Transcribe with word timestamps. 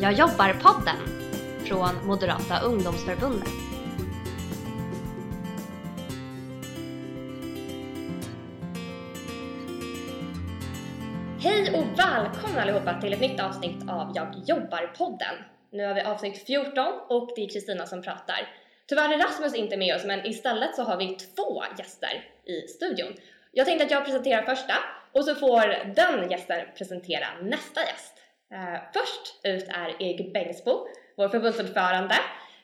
Jag 0.00 0.12
jobbar-podden 0.12 0.96
från 1.64 2.06
Moderata 2.06 2.60
ungdomsförbundet. 2.60 3.48
Hej 11.40 11.74
och 11.74 11.98
välkomna 11.98 12.62
allihopa 12.62 13.00
till 13.00 13.12
ett 13.12 13.20
nytt 13.20 13.40
avsnitt 13.40 13.88
av 13.88 14.12
Jag 14.14 14.34
jobbar-podden. 14.46 15.34
Nu 15.70 15.86
har 15.86 15.94
vi 15.94 16.00
avsnitt 16.00 16.46
14 16.46 16.86
och 17.08 17.32
det 17.36 17.44
är 17.44 17.48
Kristina 17.48 17.86
som 17.86 18.02
pratar. 18.02 18.54
Tyvärr 18.86 19.14
är 19.14 19.18
Rasmus 19.18 19.54
inte 19.54 19.76
med 19.76 19.96
oss 19.96 20.04
men 20.04 20.26
istället 20.26 20.74
så 20.76 20.82
har 20.82 20.96
vi 20.96 21.16
två 21.16 21.62
gäster 21.78 22.24
i 22.44 22.68
studion. 22.68 23.14
Jag 23.52 23.66
tänkte 23.66 23.84
att 23.84 23.90
jag 23.90 24.04
presenterar 24.04 24.42
första 24.42 24.74
och 25.12 25.24
så 25.24 25.34
får 25.34 25.94
den 25.94 26.30
gästen 26.30 26.66
presentera 26.76 27.26
nästa 27.42 27.80
gäst. 27.80 28.17
Uh, 28.52 28.78
först 28.92 29.40
ut 29.44 29.68
är 29.68 30.02
Erik 30.02 30.32
Bengtsbo, 30.32 30.86
vår 31.16 31.28
förbundsordförande. 31.28 32.14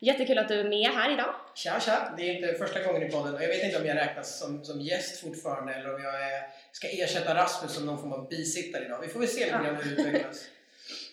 Jättekul 0.01 0.39
att 0.39 0.49
du 0.49 0.61
är 0.61 0.69
med 0.69 0.91
här 0.91 1.13
idag. 1.13 1.35
Tja, 1.55 1.81
tja! 1.81 2.15
Det 2.17 2.23
är 2.23 2.35
inte 2.35 2.59
första 2.59 2.83
gången 2.83 3.03
i 3.03 3.11
podden 3.11 3.35
och 3.35 3.43
jag 3.43 3.49
vet 3.49 3.65
inte 3.65 3.79
om 3.79 3.87
jag 3.87 3.97
räknas 3.97 4.39
som, 4.39 4.65
som 4.65 4.81
gäst 4.81 5.21
fortfarande 5.21 5.75
eller 5.75 5.95
om 5.95 6.03
jag 6.03 6.15
är, 6.15 6.43
ska 6.73 6.89
ersätta 6.89 7.35
Rasmus 7.35 7.73
som 7.75 7.87
någon 7.87 7.99
form 7.99 8.13
av 8.13 8.29
bisittare 8.29 8.85
idag. 8.85 9.01
Vi 9.03 9.09
får 9.09 9.21
väl 9.21 9.29
se 9.29 9.45
lite 9.45 9.59
grann 9.59 9.77
hur 9.77 9.97
det 9.97 10.03
utvecklas. 10.03 10.49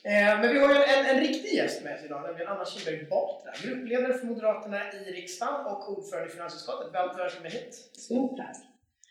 Eh, 0.04 0.12
men 0.12 0.54
vi 0.54 0.60
har 0.60 0.74
ju 0.74 0.84
en, 0.84 1.06
en 1.06 1.20
riktig 1.20 1.54
gäst 1.54 1.84
med 1.84 1.96
oss 1.96 2.06
idag, 2.06 2.22
nämligen 2.22 2.48
Anna 2.48 2.66
Kinberg 2.66 3.06
Batra, 3.06 3.52
gruppledare 3.64 4.14
för 4.14 4.26
Moderaterna 4.26 4.94
i 4.94 5.12
riksdagen 5.12 5.66
och 5.66 5.98
ordförande 5.98 6.30
i 6.30 6.32
finansutskottet. 6.32 6.94
Välkommen 6.94 7.52
hit! 7.52 7.76
Stort 7.98 8.38
tack! 8.38 8.58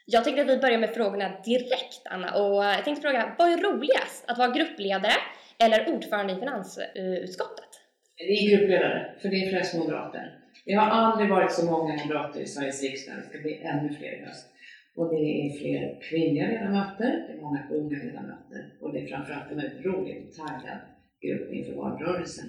Jag 0.06 0.24
tänkte 0.24 0.42
att 0.42 0.48
vi 0.48 0.56
börjar 0.56 0.78
med 0.78 0.94
frågorna 0.94 1.40
direkt, 1.44 2.02
Anna. 2.04 2.34
Och 2.34 2.64
jag 2.64 2.84
tänkte 2.84 3.02
fråga, 3.02 3.34
vad 3.38 3.52
är 3.52 3.56
roligast? 3.56 4.24
Att 4.26 4.38
vara 4.38 4.50
gruppledare 4.50 5.14
eller 5.64 5.94
ordförande 5.94 6.32
i 6.32 6.36
finansutskottet? 6.36 7.70
Det 8.16 8.32
är 8.32 8.50
gruppledare, 8.50 9.14
för 9.20 9.28
det 9.28 9.36
är 9.36 9.50
flest 9.50 9.74
moderater. 9.74 10.24
Det 10.64 10.72
har 10.72 10.90
aldrig 10.90 11.30
varit 11.30 11.52
så 11.52 11.64
många 11.66 11.92
moderater 12.04 12.40
i 12.40 12.46
Sveriges 12.46 12.82
riksdag, 12.82 13.14
det 13.16 13.28
ska 13.28 13.38
bli 13.38 13.62
ännu 13.62 13.94
fler 13.98 14.12
i 14.12 14.24
höst. 14.24 14.46
Och 14.96 15.08
det 15.14 15.22
är 15.40 15.58
fler 15.60 16.00
kvinnliga 16.10 16.46
ledamöter, 16.46 17.10
det 17.26 17.32
är 17.32 17.40
många 17.40 17.60
unga 17.70 17.98
ledamöter 18.04 18.60
och 18.80 18.92
det 18.92 18.98
är 19.00 19.06
framförallt 19.06 19.50
en 19.50 19.56
väldigt 19.56 19.84
rolig 19.84 20.14
och 20.24 20.32
taggad 20.34 20.78
grupp 21.24 21.52
inför 21.52 21.72
valrörelsen. 21.72 22.48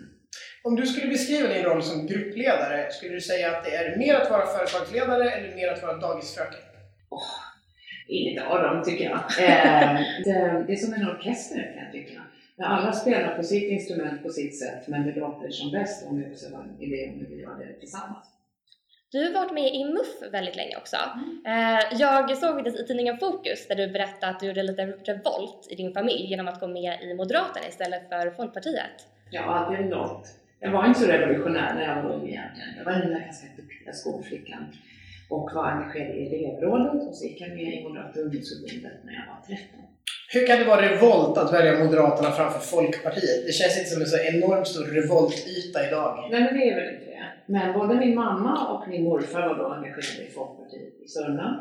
Om 0.63 0.75
du 0.75 0.85
skulle 0.85 1.07
beskriva 1.07 1.53
din 1.53 1.63
roll 1.63 1.83
som 1.83 2.07
gruppledare, 2.07 2.91
skulle 2.91 3.13
du 3.13 3.21
säga 3.21 3.51
att 3.51 3.63
det 3.65 3.75
är 3.75 3.97
mer 3.97 4.15
att 4.15 4.29
vara 4.29 4.45
företagsledare 4.45 5.31
eller 5.31 5.55
mer 5.55 5.67
att 5.67 5.83
vara 5.83 5.97
dagisfröken? 5.97 6.59
Oh, 7.09 7.33
inget 8.07 8.43
av 8.43 8.63
dem 8.63 8.83
tycker 8.83 9.03
jag. 9.03 9.19
Eh, 9.19 10.01
det, 10.25 10.63
det 10.67 10.73
är 10.73 10.75
som 10.75 10.93
en 10.93 11.09
orkester 11.09 11.73
kan 11.73 11.83
jag 11.83 11.91
tycka. 11.91 12.21
När 12.61 12.67
alla 12.67 12.93
spelar 12.93 13.35
på 13.35 13.43
sitt 13.43 13.69
instrument 13.71 14.23
på 14.23 14.29
sitt 14.29 14.59
sätt, 14.59 14.87
men 14.87 15.05
det 15.05 15.15
låter 15.19 15.49
som 15.49 15.71
bäst 15.71 16.07
om 16.07 16.17
vi 16.17 16.33
också 16.33 16.55
har 16.55 16.63
en 16.63 16.81
idé 16.81 17.11
om 17.13 17.19
hur 17.19 17.35
vi 17.35 17.41
gör 17.41 17.55
det 17.59 17.79
tillsammans. 17.79 18.25
Du 19.11 19.23
har 19.23 19.33
varit 19.33 19.53
med 19.53 19.75
i 19.75 19.85
MUF 19.85 20.31
väldigt 20.31 20.55
länge 20.55 20.75
också. 20.77 20.97
Mm. 21.15 21.41
Jag 21.91 22.37
såg 22.37 22.55
faktiskt 22.55 22.79
i 22.79 22.87
tidningen 22.87 23.17
Fokus 23.17 23.67
där 23.67 23.75
du 23.75 23.87
berättade 23.87 24.31
att 24.31 24.39
du 24.39 24.47
gjorde 24.47 24.63
lite 24.63 24.85
revolt 24.85 25.67
i 25.69 25.75
din 25.75 25.93
familj 25.93 26.25
genom 26.29 26.47
att 26.47 26.59
gå 26.59 26.67
med 26.67 27.01
i 27.01 27.13
Moderaterna 27.13 27.67
istället 27.67 28.09
för 28.09 28.31
Folkpartiet. 28.31 28.97
Ja, 29.31 29.41
aldrig 29.41 29.89
något. 29.89 30.27
Jag 30.59 30.71
var 30.71 30.87
inte 30.87 30.99
så 30.99 31.07
revolutionär 31.07 31.73
när 31.75 31.83
jag 31.87 32.03
var 32.03 32.09
ung 32.13 32.27
egentligen. 32.27 32.69
Jag 32.77 32.85
var 32.85 32.91
den 32.91 33.09
där 33.09 33.19
ganska 33.19 33.47
duktiga 33.57 33.93
skolflickan 33.93 34.63
och 35.29 35.51
var 35.53 35.65
engagerad 35.65 36.15
i 36.15 36.25
elevrådet 36.25 37.07
och 37.07 37.15
så 37.15 37.25
gick 37.25 37.41
jag 37.41 37.49
med 37.49 37.73
i 37.73 37.83
Moderata 37.83 38.19
ungdomsförbundet 38.19 39.03
när 39.05 39.13
jag 39.13 39.25
var 39.33 39.57
13. 39.57 39.90
Hur 40.33 40.47
kan 40.47 40.59
det 40.59 40.65
vara 40.65 40.81
revolt 40.89 41.37
att 41.37 41.53
välja 41.53 41.83
Moderaterna 41.83 42.31
framför 42.31 42.59
Folkpartiet? 42.59 43.45
Det 43.47 43.53
känns 43.59 43.77
inte 43.77 43.89
som 43.89 44.01
en 44.01 44.07
så 44.15 44.19
enormt 44.31 44.67
stor 44.67 44.85
revoltyta 44.99 45.87
idag. 45.87 46.09
Nej, 46.31 46.41
men 46.43 46.53
det 46.57 46.63
är 46.69 46.75
väl 46.75 46.93
inte 46.93 47.05
det. 47.05 47.23
Men 47.45 47.73
både 47.79 47.95
min 47.95 48.15
mamma 48.15 48.53
och 48.73 48.89
min 48.89 49.03
morfar 49.03 49.47
var 49.47 49.55
då 49.57 49.65
engagerade 49.65 50.27
i 50.27 50.31
Folkpartiet 50.31 50.93
i 51.05 51.07
Sörmland. 51.07 51.55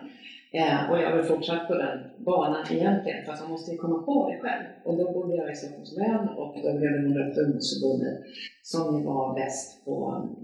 Eh, 0.53 0.91
och 0.91 0.99
jag 0.99 1.11
har 1.11 1.17
väl 1.17 1.27
fortsatt 1.33 1.69
på 1.69 1.75
den 1.75 1.99
banan 2.19 2.65
egentligen, 2.71 3.27
fast 3.27 3.43
man 3.43 3.51
måste 3.51 3.73
ju 3.73 3.79
komma 3.79 4.03
på 4.03 4.31
det 4.31 4.39
själv. 4.45 4.65
Och 4.85 4.97
då 4.99 5.13
bodde 5.13 5.37
jag 5.37 5.53
i 5.53 5.55
Stockholms 5.55 5.97
län 5.97 6.29
och 6.29 6.55
då 6.65 6.79
blev 6.79 6.93
det 6.93 7.09
Moderata 7.09 7.41
ungdomsförbundet 7.41 8.17
som 8.63 9.05
var 9.05 9.35
bäst 9.35 9.85
på 9.85 9.95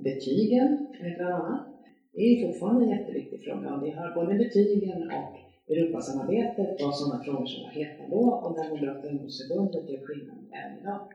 betygen, 0.05 0.69
eh, 1.01 1.17
bland 1.17 1.35
annat. 1.35 1.67
Det 2.13 2.23
är 2.23 2.47
fortfarande 2.47 2.85
en 2.85 2.91
jätteviktig 2.99 3.45
fråga 3.45 3.75
och 3.75 3.83
vi 3.85 3.91
har 3.91 4.15
både 4.15 4.35
betygen 4.35 5.03
och 5.03 5.46
Europasamarbetet 5.71 6.83
var 6.83 6.93
sådana 6.93 7.25
frågor 7.25 7.47
som 7.47 7.63
var 7.63 7.71
heta 7.71 8.03
då 8.11 8.23
och 8.45 8.55
där 8.57 8.69
Moderata 8.69 9.09
ungdomsförbundet 9.09 9.91
gör 9.91 10.07
skillnad 10.07 10.39
även 10.53 10.79
idag. 10.79 11.13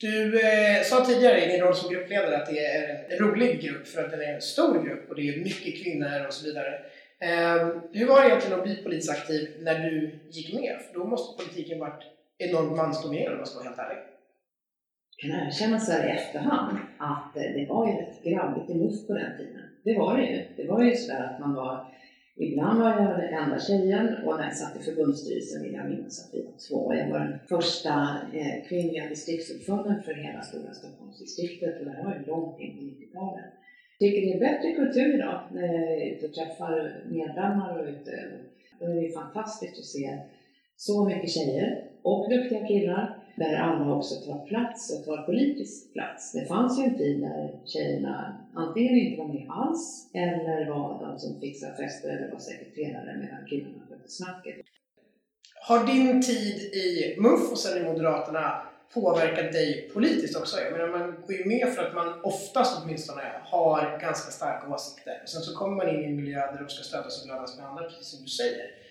Du 0.00 0.40
eh, 0.40 0.82
sa 0.82 1.04
tidigare 1.04 1.44
i 1.44 1.48
din 1.52 1.60
roll 1.60 1.74
som 1.74 1.92
gruppledare 1.92 2.36
att 2.36 2.46
det 2.46 2.58
är 2.58 3.12
en 3.12 3.18
rolig 3.18 3.60
grupp 3.60 3.86
för 3.86 4.04
att 4.04 4.10
den 4.10 4.20
är 4.20 4.34
en 4.34 4.40
stor 4.40 4.84
grupp 4.84 5.10
och 5.10 5.16
det 5.16 5.28
är 5.28 5.38
mycket 5.38 5.82
kvinnor 5.82 6.26
och 6.26 6.32
så 6.32 6.46
vidare. 6.46 6.72
Eh, 7.20 7.68
hur 7.92 8.06
var 8.06 8.20
det 8.20 8.26
egentligen 8.28 8.58
att 8.58 8.64
bli 8.64 8.82
politiskt 8.82 9.10
aktiv 9.10 9.50
när 9.60 9.78
du 9.78 10.20
gick 10.30 10.54
med? 10.54 10.76
För 10.80 10.98
då 10.98 11.04
måste 11.04 11.44
politiken 11.44 11.78
varit 11.78 12.02
enormt 12.38 12.76
mansdominerad 12.76 13.32
om 13.32 13.38
man 13.38 13.46
ska 13.46 13.58
vara 13.58 13.68
helt 13.68 13.78
ärlig. 13.78 14.02
Jag 15.16 15.30
kan 15.30 15.46
erkänna 15.46 15.80
så 15.80 15.92
här 15.92 16.08
i 16.08 16.10
efterhand 16.10 16.78
att 16.98 17.34
det 17.34 17.66
var 17.68 17.88
ju 17.88 17.92
rätt 17.92 18.24
grabbigt 18.24 18.70
i 18.70 18.74
luft 18.74 19.06
på 19.06 19.12
den 19.12 19.36
tiden. 19.38 19.62
Det 19.84 19.98
var 19.98 20.16
det 20.16 20.26
ju. 20.26 20.44
Det 20.56 20.68
var 20.68 20.82
ju 20.82 20.96
så 20.96 21.12
att 21.12 21.40
man 21.40 21.54
var 21.54 21.94
Ibland 22.36 22.80
var 22.80 22.90
jag 22.90 23.20
den 23.20 23.34
enda 23.42 23.58
tjejen 23.60 24.06
och 24.24 24.36
när 24.36 24.44
jag 24.44 24.56
satt 24.56 24.80
i 24.80 24.82
förbundsstyrelsen 24.82 25.62
vill 25.62 25.74
jag 25.74 25.90
minnas 25.90 26.24
att 26.24 26.34
vi 26.34 26.42
var 26.42 26.56
två. 26.68 26.94
Jag 26.94 27.10
var 27.10 27.18
den 27.18 27.38
första 27.48 27.92
eh, 28.32 28.68
kvinnliga 28.68 29.08
distriktsordföranden 29.08 30.02
för 30.02 30.14
hela 30.14 30.42
stora 30.42 30.74
Stockholmsdistriktet 30.74 31.78
och 31.78 31.84
det 31.84 31.90
här 31.90 32.04
var 32.04 32.14
ju 32.14 32.24
långt 32.26 32.60
in 32.60 32.76
på 32.76 32.82
90-talet. 32.82 33.44
Jag 33.98 34.10
tycker 34.10 34.20
det 34.20 34.32
är 34.32 34.48
bättre 34.48 34.72
kultur 34.72 35.14
idag 35.14 35.40
när 35.52 35.66
jag 35.74 35.92
är 35.92 36.14
ute 36.14 36.26
och 36.26 36.34
träffar 36.34 37.02
medlemmar 37.10 37.78
och 37.78 37.88
ute. 37.88 38.12
Och 38.80 38.88
det 38.88 39.06
är 39.06 39.12
fantastiskt 39.12 39.78
att 39.78 39.84
se 39.84 40.18
så 40.76 41.04
mycket 41.04 41.30
tjejer 41.30 41.90
och 42.02 42.30
duktiga 42.30 42.66
killar 42.66 43.23
där 43.36 43.54
alla 43.54 43.94
också 43.94 44.14
tar 44.14 44.46
plats 44.46 44.98
och 44.98 45.04
tar 45.04 45.22
politisk 45.22 45.92
plats. 45.92 46.32
Det 46.32 46.46
fanns 46.46 46.78
ju 46.78 46.82
en 46.82 46.98
tid 46.98 47.20
där 47.20 47.60
tjejerna 47.64 48.38
antingen 48.54 48.96
inte 48.96 49.22
var 49.22 49.28
med 49.28 49.46
alls 49.50 50.10
eller 50.14 50.70
var 50.70 51.06
de 51.06 51.18
som 51.18 51.40
fixade 51.40 51.76
fester 51.76 52.08
eller 52.08 52.32
var 52.32 52.38
sekreterare 52.38 53.16
medan 53.20 53.46
killarna 53.48 53.78
skötte 53.88 54.10
snacket. 54.10 54.56
Har 55.68 55.86
din 55.86 56.22
tid 56.22 56.56
i 56.60 57.16
MUF 57.18 57.52
och 57.52 57.58
sen 57.58 57.82
i 57.82 57.88
Moderaterna 57.88 58.62
påverkat 58.94 59.52
dig 59.52 59.90
politiskt 59.94 60.36
också? 60.36 60.60
Jag 60.60 60.72
menar, 60.72 60.88
man 60.98 61.14
går 61.26 61.36
ju 61.36 61.44
med 61.44 61.74
för 61.74 61.82
att 61.86 61.94
man 61.94 62.20
oftast 62.22 62.82
åtminstone 62.82 63.22
har 63.44 63.98
ganska 64.00 64.30
starka 64.30 64.74
åsikter. 64.74 65.20
Och 65.22 65.28
sen 65.28 65.42
så 65.42 65.56
kommer 65.56 65.76
man 65.76 65.88
in 65.88 66.00
i 66.00 66.04
en 66.04 66.16
miljö 66.16 66.52
där 66.52 66.58
de 66.62 66.68
ska 66.68 66.82
stötas 66.82 67.20
och 67.20 67.26
blödas 67.26 67.56
med 67.58 67.66
andra, 67.66 67.84
precis 67.84 68.06
som 68.06 68.22
du 68.22 68.28
säger. 68.28 68.83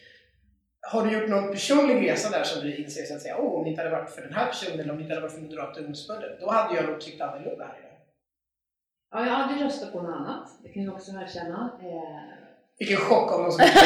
Har 0.91 1.05
du 1.05 1.13
gjort 1.13 1.29
någon 1.29 1.51
personlig 1.51 2.09
resa 2.09 2.29
där 2.29 2.43
som 2.43 2.63
du 2.63 2.75
inser 2.75 3.03
så 3.03 3.15
att 3.15 3.21
säga, 3.21 3.37
oh, 3.37 3.57
om 3.57 3.63
det 3.63 3.69
inte 3.69 3.81
hade 3.81 3.95
varit 3.95 4.09
för 4.09 4.21
den 4.21 4.33
här 4.33 4.47
personen 4.47 4.79
eller 4.79 4.91
om 4.91 4.97
det 4.97 5.01
inte 5.01 5.13
hade 5.13 5.27
varit 5.27 5.35
för 5.35 5.41
Moderata 5.41 5.79
ungdomsförbundet, 5.79 6.39
då 6.39 6.51
hade 6.51 6.75
jag 6.75 6.85
nog 6.85 7.01
tyckt 7.01 7.21
annorlunda 7.21 7.65
här 7.65 7.79
idag. 7.79 7.91
Ja, 9.11 9.25
jag 9.25 9.35
aldrig 9.35 9.65
röstat 9.65 9.91
på 9.91 10.01
något 10.01 10.15
annat. 10.15 10.49
Det 10.63 10.69
kan 10.69 10.83
jag 10.83 10.93
också 10.93 11.11
erkänna. 11.11 11.71
Eh... 11.81 12.43
Vilken 12.79 12.97
chock 12.97 13.31
av 13.31 13.41
någon 13.41 13.51
som 13.51 13.63
inte 13.63 13.79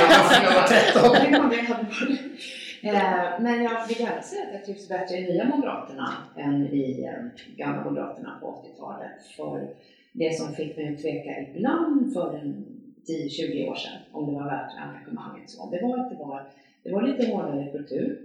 var 0.55 0.67
13! 0.67 2.17
Eh, 2.83 3.39
men 3.39 3.63
jag 3.63 3.87
vill 3.87 3.99
gärna 3.99 4.21
säga 4.21 4.43
att 4.43 4.53
jag 4.53 4.65
trivs 4.65 4.89
bättre 4.89 5.17
i 5.17 5.21
nya 5.21 5.45
Moderaterna 5.45 6.13
än 6.37 6.67
i 6.67 7.03
eh, 7.03 7.55
gamla 7.57 7.83
Moderaterna 7.83 8.37
på 8.41 8.47
80-talet. 8.47 9.23
För 9.37 9.67
det 10.13 10.37
som 10.37 10.53
fick 10.53 10.77
mig 10.77 10.93
att 10.93 11.01
tveka 11.01 11.39
ibland 11.39 12.13
för 12.13 12.37
en 12.37 12.65
10-20 13.07 13.69
år 13.69 13.75
sedan, 13.75 13.97
om 14.11 14.25
det 14.25 14.39
var 14.39 14.45
värt 14.45 14.71
engagemanget, 14.77 15.49
så, 15.49 15.69
det 15.69 15.81
var 15.81 15.97
att 15.99 16.09
det 16.09 16.15
var 16.15 16.47
det 16.87 16.93
var 16.93 17.07
lite 17.07 17.31
hårdare 17.31 17.71
kultur. 17.71 18.19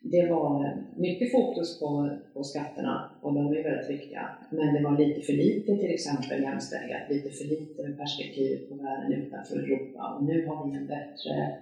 Det 0.00 0.26
var 0.26 0.76
mycket 0.96 1.32
fokus 1.32 1.80
på, 1.80 2.18
på 2.34 2.42
skatterna 2.44 3.10
och 3.22 3.34
de 3.34 3.46
är 3.46 3.62
väldigt 3.62 3.90
viktiga. 3.90 4.28
Men 4.50 4.74
det 4.74 4.82
var 4.82 4.98
lite 4.98 5.20
för 5.20 5.32
lite 5.32 5.76
till 5.76 5.94
exempel 5.94 6.42
jämställdhet, 6.42 7.10
lite 7.10 7.30
för 7.30 7.44
lite 7.44 7.82
perspektiv 7.82 8.68
på 8.68 8.74
världen 8.74 9.12
utanför 9.12 9.56
Europa. 9.56 10.14
Och 10.14 10.24
nu 10.24 10.46
har 10.46 10.70
vi 10.70 10.76
en 10.76 10.86
bättre, 10.86 11.56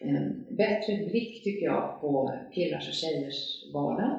en 0.00 0.44
bättre 0.56 0.96
blick 0.96 1.44
tycker 1.44 1.66
jag 1.66 2.00
på 2.00 2.32
killars 2.52 2.88
och 2.88 2.94
tjejers 2.94 3.72
vardag. 3.74 4.18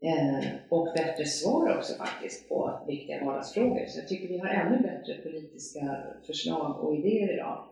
Eh, 0.00 0.46
och 0.68 0.88
bättre 0.94 1.24
svar 1.24 1.76
också 1.76 1.94
faktiskt 1.94 2.48
på 2.48 2.80
viktiga 2.86 3.24
vardagsfrågor. 3.24 3.86
Så 3.86 3.98
jag 4.00 4.08
tycker 4.08 4.28
vi 4.28 4.38
har 4.38 4.48
ännu 4.48 4.82
bättre 4.82 5.14
politiska 5.14 5.96
förslag 6.26 6.84
och 6.84 6.96
idéer 6.96 7.34
idag 7.34 7.64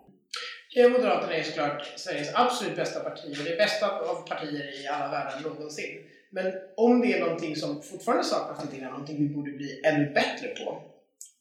Moderaterna 0.76 1.34
är 1.34 1.42
såklart 1.42 1.92
Sveriges 1.96 2.34
absolut 2.34 2.76
bästa 2.76 3.00
parti 3.00 3.36
och 3.40 3.44
det 3.44 3.56
bästa 3.56 3.86
av 4.00 4.28
partier 4.28 4.84
i 4.84 4.88
alla 4.88 5.10
världar 5.10 5.40
någonsin. 5.48 5.98
Men 6.30 6.52
om 6.76 7.00
det 7.00 7.12
är 7.12 7.20
någonting 7.20 7.56
som 7.56 7.82
fortfarande 7.82 8.24
saknas 8.24 8.64
lite 8.64 8.80
grann, 8.80 8.92
någonting 8.92 9.28
vi 9.28 9.34
borde 9.34 9.50
bli 9.50 9.82
ännu 9.84 10.10
bättre 10.10 10.48
på, 10.48 10.78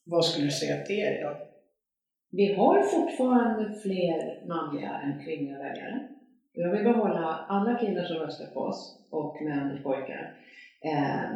vad 0.04 0.26
skulle 0.26 0.46
du 0.46 0.52
säga 0.52 0.76
att 0.76 0.86
det 0.86 1.02
är 1.02 1.20
idag? 1.20 1.38
Vi 2.32 2.54
har 2.54 2.84
fortfarande 2.84 3.80
fler 3.84 4.48
manliga 4.48 5.00
än 5.04 5.24
kvinnliga 5.24 5.58
väljare. 5.58 6.08
Jag 6.54 6.72
vill 6.72 6.84
behålla 6.84 7.46
alla 7.50 7.80
killar 7.80 8.04
som 8.04 8.18
röstar 8.18 8.46
på 8.46 8.60
oss, 8.60 8.98
och 9.10 9.42
män 9.42 9.78
och 9.78 9.84
pojkar. 9.84 10.38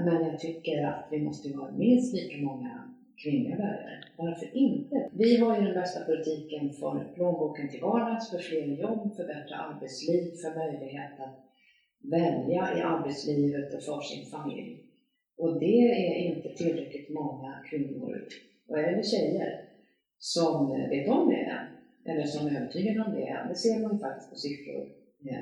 Men 0.05 0.27
jag 0.27 0.39
tycker 0.39 0.85
att 0.87 1.07
vi 1.11 1.21
måste 1.21 1.57
vara 1.57 1.71
minst 1.71 2.13
lika 2.13 2.45
många 2.45 2.95
kvinnliga 3.23 3.57
värden. 3.57 4.03
Varför 4.17 4.57
inte? 4.57 5.09
Vi 5.13 5.37
har 5.37 5.55
ju 5.57 5.65
den 5.65 5.73
bästa 5.73 6.05
politiken 6.05 6.69
för 6.69 7.13
plånboken 7.15 7.69
till 7.69 7.81
vardags, 7.81 8.29
för 8.31 8.37
fler 8.37 8.65
jobb, 8.65 9.15
för 9.15 9.27
bättre 9.27 9.55
arbetsliv, 9.55 10.31
för 10.41 10.55
möjlighet 10.55 11.19
att 11.19 11.37
välja 12.11 12.77
i 12.77 12.81
arbetslivet 12.81 13.73
och 13.73 13.83
för 13.83 14.01
sin 14.01 14.25
familj. 14.25 14.83
Och 15.37 15.59
det 15.59 15.81
är 15.91 16.15
inte 16.15 16.49
tillräckligt 16.49 17.09
många 17.09 17.63
kvinnor, 17.69 18.27
och 18.67 18.79
även 18.79 19.03
tjejer, 19.03 19.65
som 20.17 20.69
vet 20.89 21.09
om 21.09 21.29
det 21.29 21.35
än, 21.35 21.65
eller 22.05 22.23
som 22.23 22.47
är 22.47 22.55
övertygade 22.55 22.99
om 23.01 23.15
det 23.15 23.27
än. 23.27 23.47
Det 23.47 23.55
ser 23.55 23.79
man 23.79 23.99
faktiskt 23.99 24.29
på 24.29 24.35
siffror 24.35 24.87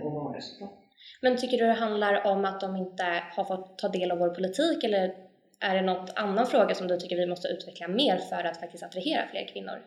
och 0.03 0.11
valresultat. 0.11 0.73
Men 1.21 1.37
tycker 1.37 1.57
du 1.57 1.65
det 1.65 1.73
handlar 1.73 2.27
om 2.31 2.45
att 2.45 2.61
de 2.61 2.75
inte 2.75 3.03
har 3.35 3.45
fått 3.45 3.77
ta 3.77 3.87
del 3.89 4.11
av 4.11 4.17
vår 4.17 4.29
politik 4.29 4.83
eller 4.83 5.26
är 5.59 5.75
det 5.75 5.81
något 5.81 6.13
annan 6.15 6.47
fråga 6.47 6.75
som 6.75 6.87
du 6.87 6.97
tycker 6.97 7.17
vi 7.17 7.27
måste 7.27 7.47
utveckla 7.47 7.87
mer 7.87 8.17
för 8.17 8.43
att 8.43 8.57
faktiskt 8.57 8.83
attrahera 8.83 9.27
fler 9.31 9.47
kvinnor? 9.47 9.81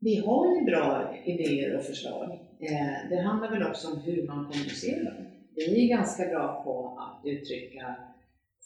Vi 0.00 0.16
har 0.16 0.54
ju 0.54 0.64
bra 0.64 1.14
idéer 1.24 1.76
och 1.76 1.82
förslag. 1.82 2.30
Eh, 2.60 3.10
det 3.10 3.20
handlar 3.20 3.50
väl 3.50 3.70
också 3.70 3.92
om 3.92 4.00
hur 4.00 4.26
man 4.26 4.50
kommunicerar 4.50 5.04
dem. 5.04 5.26
Vi 5.54 5.84
är 5.84 5.96
ganska 5.96 6.26
bra 6.26 6.62
på 6.64 6.98
att 6.98 7.26
uttrycka 7.26 7.96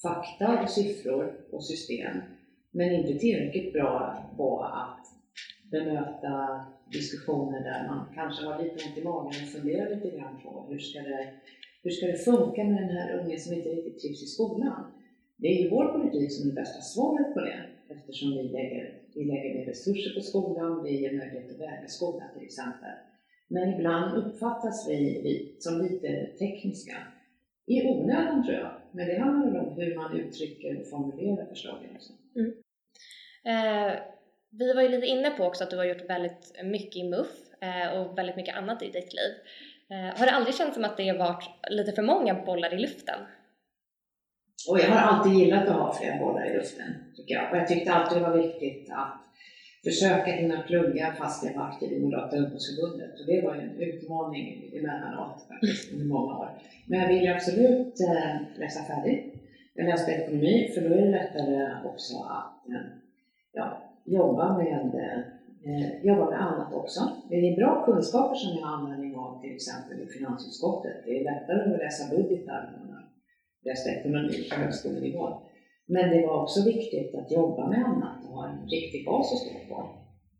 fakta 0.02 0.62
och 0.62 0.70
siffror 0.70 1.40
och 1.52 1.64
system, 1.64 2.16
men 2.70 2.92
inte 2.92 3.18
tillräckligt 3.18 3.72
bra 3.72 4.16
på 4.36 4.60
att 4.62 5.06
bemöta 5.70 6.64
diskussioner 6.92 7.60
där 7.60 7.88
man 7.88 8.14
kanske 8.14 8.46
har 8.46 8.62
lite 8.62 8.88
ont 8.88 8.98
i 8.98 9.04
magen 9.04 9.42
och 9.42 9.48
funderar 9.48 9.94
lite 9.94 10.16
grann 10.16 10.40
på 10.42 10.66
hur 10.68 10.78
ska 10.78 10.98
det, 10.98 11.28
hur 11.82 11.90
ska 11.90 12.06
det 12.06 12.18
funka 12.18 12.64
med 12.64 12.82
den 12.82 12.96
här 12.96 13.18
ungen 13.18 13.40
som 13.40 13.54
inte 13.54 13.68
riktigt 13.68 13.98
trivs 14.02 14.22
i 14.22 14.26
skolan? 14.26 14.92
Det 15.44 15.48
är 15.48 15.62
ju 15.62 15.68
vår 15.68 15.86
politik 15.88 16.32
som 16.32 16.42
är 16.44 16.54
det 16.54 16.60
bästa 16.60 16.80
svaret 16.80 17.34
på 17.34 17.40
det 17.40 17.60
eftersom 17.88 18.30
vi 18.30 18.42
lägger, 18.42 18.98
vi 19.14 19.24
lägger 19.24 19.54
mer 19.54 19.66
resurser 19.66 20.14
på 20.14 20.20
skolan, 20.20 20.82
vi 20.84 21.00
ger 21.00 21.12
möjlighet 21.12 21.50
att 21.50 21.60
välja 21.60 21.88
skola 21.88 22.24
till 22.34 22.46
exempel. 22.46 22.90
Men 23.48 23.74
ibland 23.74 24.16
uppfattas 24.16 24.88
vi 24.88 25.56
som 25.58 25.82
lite 25.82 26.26
tekniska. 26.38 26.96
I 27.66 27.86
onödan 27.88 28.44
tror 28.44 28.56
jag, 28.56 28.72
men 28.92 29.06
det 29.08 29.18
handlar 29.18 29.50
väl 29.50 29.60
om 29.66 29.74
hur 29.76 29.96
man 29.96 30.20
uttrycker 30.20 30.80
och 30.80 30.86
formulerar 30.86 31.46
förslagen 31.46 31.90
också. 31.96 32.12
Mm. 32.36 32.50
Eh, 33.44 33.92
vi 34.50 34.72
var 34.72 34.82
ju 34.82 34.88
lite 34.88 35.06
inne 35.06 35.30
på 35.30 35.44
också 35.44 35.64
att 35.64 35.70
du 35.70 35.76
har 35.76 35.84
gjort 35.84 36.10
väldigt 36.10 36.52
mycket 36.64 36.96
i 36.96 37.04
MUF 37.08 37.32
eh, 37.60 38.00
och 38.00 38.18
väldigt 38.18 38.36
mycket 38.36 38.56
annat 38.56 38.82
i 38.82 38.86
ditt 38.86 39.12
liv. 39.14 39.32
Eh, 39.90 40.18
har 40.18 40.26
det 40.26 40.32
aldrig 40.32 40.54
känts 40.54 40.74
som 40.74 40.84
att 40.84 40.96
det 40.96 41.08
har 41.08 41.18
varit 41.18 41.44
lite 41.70 41.92
för 41.92 42.02
många 42.02 42.44
bollar 42.44 42.74
i 42.74 42.78
luften? 42.78 43.20
Och 44.68 44.78
jag 44.78 44.88
har 44.88 45.00
alltid 45.00 45.32
gillat 45.32 45.68
att 45.68 45.76
ha 45.76 45.94
flera 45.94 46.18
bollar 46.18 46.50
i 46.50 46.56
luften, 46.56 46.94
tycker 47.16 47.34
jag. 47.34 47.50
Och 47.50 47.56
jag 47.56 47.68
tyckte 47.68 47.92
alltid 47.92 48.18
det 48.18 48.28
var 48.28 48.36
viktigt 48.36 48.90
att 48.92 49.20
försöka 49.84 50.30
hinna 50.30 50.62
plugga 50.62 51.14
fast 51.18 51.44
jag 51.44 51.54
var 51.54 51.62
aktiv 51.68 51.92
i 51.92 52.00
Moderata 52.00 52.36
ungdomsförbundet. 52.36 53.20
Och 53.20 53.26
det 53.26 53.40
var 53.44 53.54
en 53.54 53.76
utmaning 53.78 54.70
emellanåt 54.78 55.46
faktiskt 55.48 55.92
under 55.92 56.06
många 56.06 56.38
år. 56.38 56.48
Men 56.86 57.00
jag 57.00 57.08
vill 57.08 57.28
absolut 57.28 58.00
eh, 58.00 58.60
läsa 58.60 58.84
färdigt. 58.84 59.34
Jag 59.74 59.86
läste 59.86 60.12
ekonomi 60.12 60.70
för 60.74 60.80
då 60.80 60.94
är 60.94 61.00
det 61.00 61.10
lättare 61.10 61.68
också 61.84 62.16
att 62.16 62.68
eh, 62.68 62.86
ja, 63.52 63.82
jobba 64.04 64.58
med 64.58 64.94
eh, 64.94 65.18
eh, 65.70 66.04
jobba 66.04 66.30
med 66.30 66.42
annat 66.42 66.72
också. 66.72 67.00
Det 67.28 67.36
är 67.36 67.56
bra 67.56 67.84
kunskaper 67.86 68.34
som 68.34 68.56
jag 68.58 68.66
har 68.66 68.76
användning 68.76 69.16
av 69.16 69.40
till 69.40 69.54
exempel 69.54 70.00
i 70.00 70.06
finansutskottet. 70.06 70.96
Det 71.04 71.20
är 71.20 71.24
lättare 71.24 71.74
att 71.74 71.78
läsa 71.78 72.16
budgetar 72.16 72.70
när 73.64 73.74
man 73.84 73.96
ekonomi 73.98 74.48
på 74.50 74.56
högskolenivå. 74.60 75.26
Men 75.86 76.10
det 76.10 76.26
var 76.26 76.42
också 76.42 76.64
viktigt 76.64 77.14
att 77.14 77.32
jobba 77.32 77.68
med 77.70 77.84
annat 77.84 78.24
och 78.24 78.34
ha 78.36 78.48
en 78.48 78.68
riktig 78.68 79.04
bas 79.06 79.32
att 79.32 79.38
stå 79.38 79.74
på. 79.74 79.78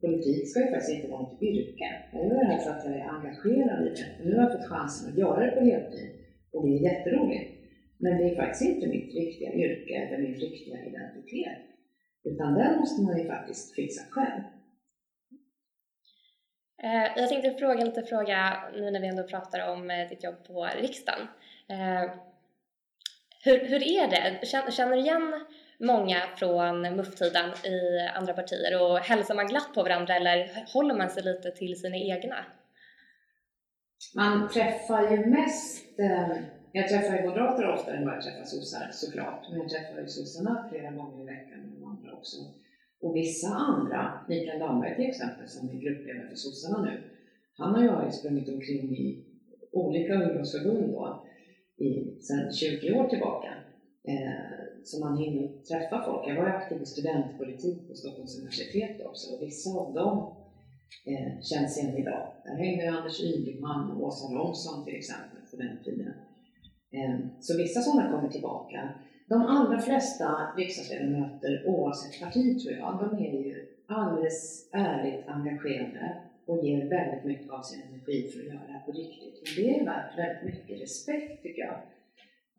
Politik 0.00 0.50
ska 0.50 0.60
ju 0.60 0.70
faktiskt 0.70 0.96
inte 0.96 1.08
vara 1.08 1.26
ett 1.26 1.42
yrke. 1.42 1.88
Jag 2.12 2.26
gör 2.28 2.40
det 2.40 2.44
här 2.44 2.58
för 2.58 2.70
att 2.70 2.84
jag 2.84 2.94
är 2.94 3.08
engagerad 3.16 3.86
i 3.86 3.90
det. 3.90 4.24
Nu 4.24 4.36
har 4.36 4.42
jag 4.42 4.52
fått 4.52 4.70
chansen 4.70 5.12
att 5.12 5.18
göra 5.18 5.46
det 5.46 5.50
på 5.50 5.64
heltid 5.64 6.10
och 6.52 6.68
det 6.68 6.76
är 6.76 6.80
jätteroligt. 6.90 7.50
Men 7.98 8.18
det 8.18 8.24
är 8.30 8.36
faktiskt 8.36 8.70
inte 8.70 8.86
mitt 8.86 9.14
riktiga 9.14 9.52
yrke 9.52 9.94
eller 9.94 10.18
min 10.18 10.34
riktiga 10.34 10.84
identitet. 10.86 11.62
Utan 12.24 12.54
den 12.54 12.78
måste 12.78 13.02
man 13.02 13.18
ju 13.18 13.24
faktiskt 13.28 13.74
fixa 13.74 14.02
själv. 14.10 14.42
Eh, 16.82 17.08
jag 17.16 17.28
tänkte 17.28 17.50
fråga 17.50 17.80
en 17.80 17.86
liten 17.86 18.06
fråga 18.06 18.38
nu 18.74 18.90
när 18.90 19.00
vi 19.00 19.06
ändå 19.06 19.22
pratar 19.22 19.72
om 19.72 19.90
eh, 19.90 20.08
ditt 20.08 20.24
jobb 20.24 20.46
på 20.46 20.68
riksdagen. 20.80 21.26
Eh, 21.68 22.10
hur, 23.44 23.58
hur 23.58 23.82
är 23.82 24.08
det? 24.10 24.46
Känner 24.72 24.96
du 24.96 25.00
igen 25.00 25.32
många 25.78 26.22
från 26.36 26.82
MUF-tiden 26.96 27.50
i 27.50 28.08
andra 28.14 28.32
partier 28.32 28.82
och 28.82 28.98
hälsar 28.98 29.34
man 29.34 29.46
glatt 29.46 29.74
på 29.74 29.82
varandra 29.82 30.16
eller 30.16 30.66
håller 30.72 30.94
man 30.94 31.10
sig 31.10 31.22
lite 31.22 31.50
till 31.50 31.80
sina 31.80 31.96
egna? 31.96 32.36
Man 34.14 34.48
träffar 34.48 35.10
ju 35.10 35.26
mest, 35.26 35.98
eh, 35.98 36.36
jag 36.72 36.88
träffar 36.88 37.16
ju 37.16 37.28
moderater 37.28 37.74
oftare 37.74 37.96
än 37.96 38.04
vad 38.04 38.14
jag 38.14 38.22
träffar 38.22 38.44
sossar 38.44 38.88
såklart, 38.92 39.46
men 39.50 39.60
jag 39.60 39.68
träffar 39.68 40.00
ju 40.00 40.06
sossarna 40.06 40.68
flera 40.70 40.90
gånger 40.90 41.22
i 41.22 41.26
veckan 41.26 41.60
och 41.60 41.80
de 41.80 41.84
andra 41.84 42.12
också. 42.12 42.36
Och 43.00 43.16
vissa 43.16 43.48
andra, 43.48 44.24
Mikael 44.28 44.58
Damberg 44.58 44.96
till 44.96 45.08
exempel 45.08 45.48
som 45.48 45.68
är 45.68 45.74
gruppledare 45.74 46.28
för 46.28 46.36
sossarna 46.36 46.84
nu, 46.84 47.02
han 47.58 47.76
och 47.76 47.84
jag 47.84 47.92
har 47.92 48.06
ju 48.06 48.12
sprungit 48.12 48.48
omkring 48.48 48.96
i 48.96 49.24
olika 49.72 50.14
ungdomsförbund 50.14 50.92
då, 50.92 51.26
i, 51.76 52.20
sedan 52.20 52.52
20 52.52 52.94
år 52.98 53.08
tillbaka. 53.08 53.48
Eh, 54.08 54.64
så 54.84 55.04
man 55.04 55.18
hinner 55.18 55.62
träffa 55.62 56.02
folk. 56.04 56.28
Jag 56.28 56.36
var 56.36 56.46
aktiv 56.46 56.82
i 56.82 56.86
studentpolitik 56.86 57.88
på 57.88 57.94
Stockholms 57.94 58.38
universitet 58.38 59.06
också 59.06 59.34
och 59.34 59.42
vissa 59.42 59.70
av 59.70 59.94
dem 59.94 60.36
eh, 61.06 61.40
känns 61.42 61.78
igen 61.78 61.96
idag. 61.96 62.32
Där 62.44 62.56
hängde 62.56 62.98
Anders 62.98 63.20
Ygeman 63.20 63.90
och 63.90 64.02
Åsa 64.06 64.34
Romson 64.34 64.84
till 64.84 64.96
exempel 64.96 65.40
på 65.50 65.56
den 65.56 65.84
tiden. 65.84 66.12
Eh, 66.96 67.16
så 67.40 67.56
vissa 67.56 67.80
sådana 67.80 68.10
kommer 68.10 68.28
tillbaka. 68.28 68.88
De 69.28 69.42
allra 69.42 69.78
flesta 69.78 70.26
riksdagsledamöter, 70.56 71.64
oavsett 71.66 72.20
parti 72.20 72.62
tror 72.62 72.74
jag, 72.74 72.98
de 73.00 73.24
är 73.24 73.32
ju 73.46 73.54
alldeles 73.86 74.68
ärligt 74.72 75.28
engagerade 75.28 76.22
och 76.46 76.64
ger 76.64 76.88
väldigt 76.88 77.24
mycket 77.24 77.50
av 77.50 77.62
sin 77.62 77.82
energi 77.82 78.30
för 78.30 78.40
att 78.40 78.46
göra 78.46 78.66
det 78.66 78.72
här 78.72 78.84
på 78.86 78.92
riktigt. 78.92 79.34
Och 79.40 79.48
det 79.56 79.78
är 79.78 79.84
värt 79.84 80.18
väldigt 80.18 80.44
mycket 80.50 80.82
respekt 80.82 81.42
tycker 81.42 81.62
jag. 81.62 81.78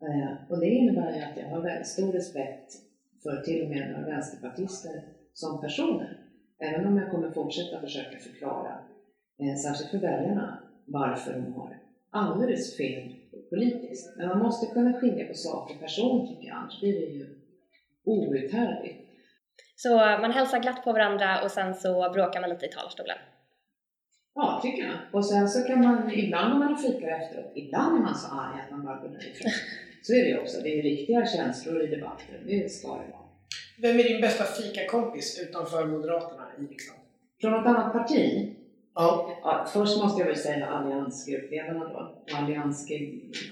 Eh, 0.08 0.50
och 0.50 0.60
det 0.60 0.66
innebär 0.66 1.16
ju 1.16 1.22
att 1.22 1.36
jag 1.36 1.48
har 1.48 1.62
väldigt 1.62 1.86
stor 1.86 2.12
respekt 2.12 2.72
för 3.22 3.42
till 3.42 3.62
och 3.62 3.68
med 3.68 3.90
några 3.90 4.06
vänsterpartister 4.06 5.02
som 5.32 5.60
personer. 5.60 6.20
Även 6.58 6.86
om 6.86 6.96
jag 6.96 7.10
kommer 7.10 7.30
fortsätta 7.30 7.80
försöka 7.80 8.18
förklara, 8.18 8.78
eh, 9.40 9.56
särskilt 9.56 9.90
för 9.90 9.98
väljarna, 9.98 10.58
varför 10.86 11.32
de 11.32 11.52
har 11.52 11.78
alldeles 12.10 12.76
fel 12.76 13.14
politiskt. 13.50 14.16
Men 14.16 14.28
man 14.28 14.38
måste 14.38 14.74
kunna 14.74 14.92
skilja 14.92 15.26
på 15.26 15.34
sak 15.34 15.70
och 15.70 15.80
person 15.80 16.28
tycker 16.28 16.48
jag, 16.48 16.56
annars 16.56 16.80
blir 16.80 16.92
det 16.92 17.06
ju 17.06 17.26
outhärdligt. 18.04 19.02
Så 19.76 20.00
eh, 20.00 20.20
man 20.20 20.32
hälsar 20.32 20.58
glatt 20.58 20.84
på 20.84 20.92
varandra 20.92 21.42
och 21.42 21.50
sen 21.50 21.74
så 21.74 22.10
bråkar 22.14 22.40
man 22.40 22.50
lite 22.50 22.66
i 22.66 22.68
talarstolen? 22.68 23.16
Ja, 24.36 24.60
tycker 24.62 24.82
jag. 24.82 24.96
Och 25.12 25.24
sen 25.24 25.48
så 25.48 25.66
kan 25.66 25.80
man, 25.80 26.10
ibland 26.14 26.58
när 26.58 26.68
man 26.68 26.78
fikar 26.78 27.08
efteråt, 27.08 27.52
ibland 27.54 27.98
är 27.98 28.02
man 28.02 28.14
så 28.14 28.28
arg 28.28 28.60
att 28.64 28.70
man 28.70 28.84
bara 28.84 28.96
går 28.96 29.08
därifrån. 29.08 29.50
Så 30.02 30.12
är 30.12 30.24
det 30.24 30.28
ju 30.28 30.38
också. 30.38 30.60
Det 30.62 30.68
är 30.68 30.76
ju 30.76 30.82
riktiga 30.82 31.26
känslor 31.26 31.82
i 31.82 31.86
debatten. 31.86 32.34
Det 32.46 32.72
ska 32.72 32.88
det 32.88 32.94
vara. 32.94 33.26
Vem 33.82 33.98
är 33.98 34.04
din 34.04 34.20
bästa 34.20 34.44
fikakompis 34.44 35.40
utanför 35.48 35.86
Moderaterna 35.86 36.46
i 36.58 36.62
riksdagen? 36.62 37.02
Från 37.40 37.52
något 37.52 37.66
annat 37.66 37.92
parti? 37.92 38.52
Ja. 38.94 39.38
ja. 39.42 39.66
Först 39.72 40.02
måste 40.02 40.20
jag 40.20 40.26
väl 40.26 40.36
säga 40.36 40.66
alliansgruppledarna 40.66 41.84
då. 41.84 41.94
Och 42.24 42.38
allians, 42.38 42.88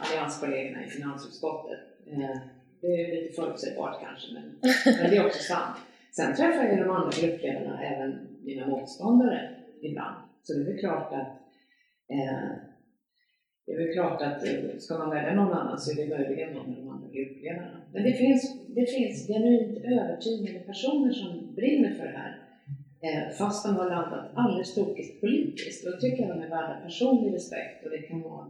allianskollegorna 0.01 0.85
i 0.85 0.89
finansutskottet. 0.89 1.79
Eh, 2.07 2.37
det 2.81 2.87
är 2.87 3.23
lite 3.23 3.35
förutsägbart 3.35 4.01
kanske, 4.01 4.33
men, 4.33 4.59
men 5.01 5.11
det 5.11 5.17
är 5.17 5.27
också 5.27 5.43
sant. 5.43 5.77
Sen 6.13 6.37
träffar 6.37 6.65
jag 6.65 6.79
de 6.79 6.91
andra 6.91 7.11
gruppledarna, 7.21 7.83
även 7.85 8.19
mina 8.43 8.67
motståndare 8.67 9.51
ibland. 9.83 10.17
Så 10.45 10.53
det 10.53 10.61
är 10.61 10.65
väl 10.71 10.79
klart 10.79 11.13
att 11.13 11.33
eh, 12.15 12.49
det 13.67 13.73
är 13.73 13.79
väl 13.79 13.93
klart 13.93 14.23
att 14.23 14.47
eh, 14.47 14.79
ska 14.79 14.99
man 14.99 15.11
välja 15.11 15.35
någon 15.35 15.53
annan 15.53 15.79
så 15.79 15.91
är 15.91 15.97
det 15.97 16.19
möjligen 16.19 16.53
någon 16.55 16.71
av 16.71 16.77
de 16.77 16.89
andra 16.89 17.09
gruppledarna. 17.09 17.81
Men 17.93 18.03
det 18.03 18.13
finns, 18.13 18.43
det 18.69 18.87
finns 18.87 19.27
genuint 19.27 19.79
övertygade 19.85 20.59
personer 20.59 21.13
som 21.13 21.55
brinner 21.55 21.91
för 21.99 22.05
det 22.05 22.19
här 22.23 22.33
eh, 23.07 23.37
fast 23.39 23.67
de 23.67 23.77
har 23.77 23.91
landat 23.91 24.31
alldeles 24.35 24.75
tokigt 24.75 25.21
politiskt. 25.21 25.87
Och 25.87 25.93
då 25.93 25.99
tycker 25.99 26.23
jag 26.23 26.37
de 26.37 26.43
är 26.43 26.51
värda 26.51 26.81
personlig 26.85 27.35
respekt 27.35 27.85
och 27.85 27.91
det 27.91 28.03
kan 28.03 28.21
vara, 28.23 28.47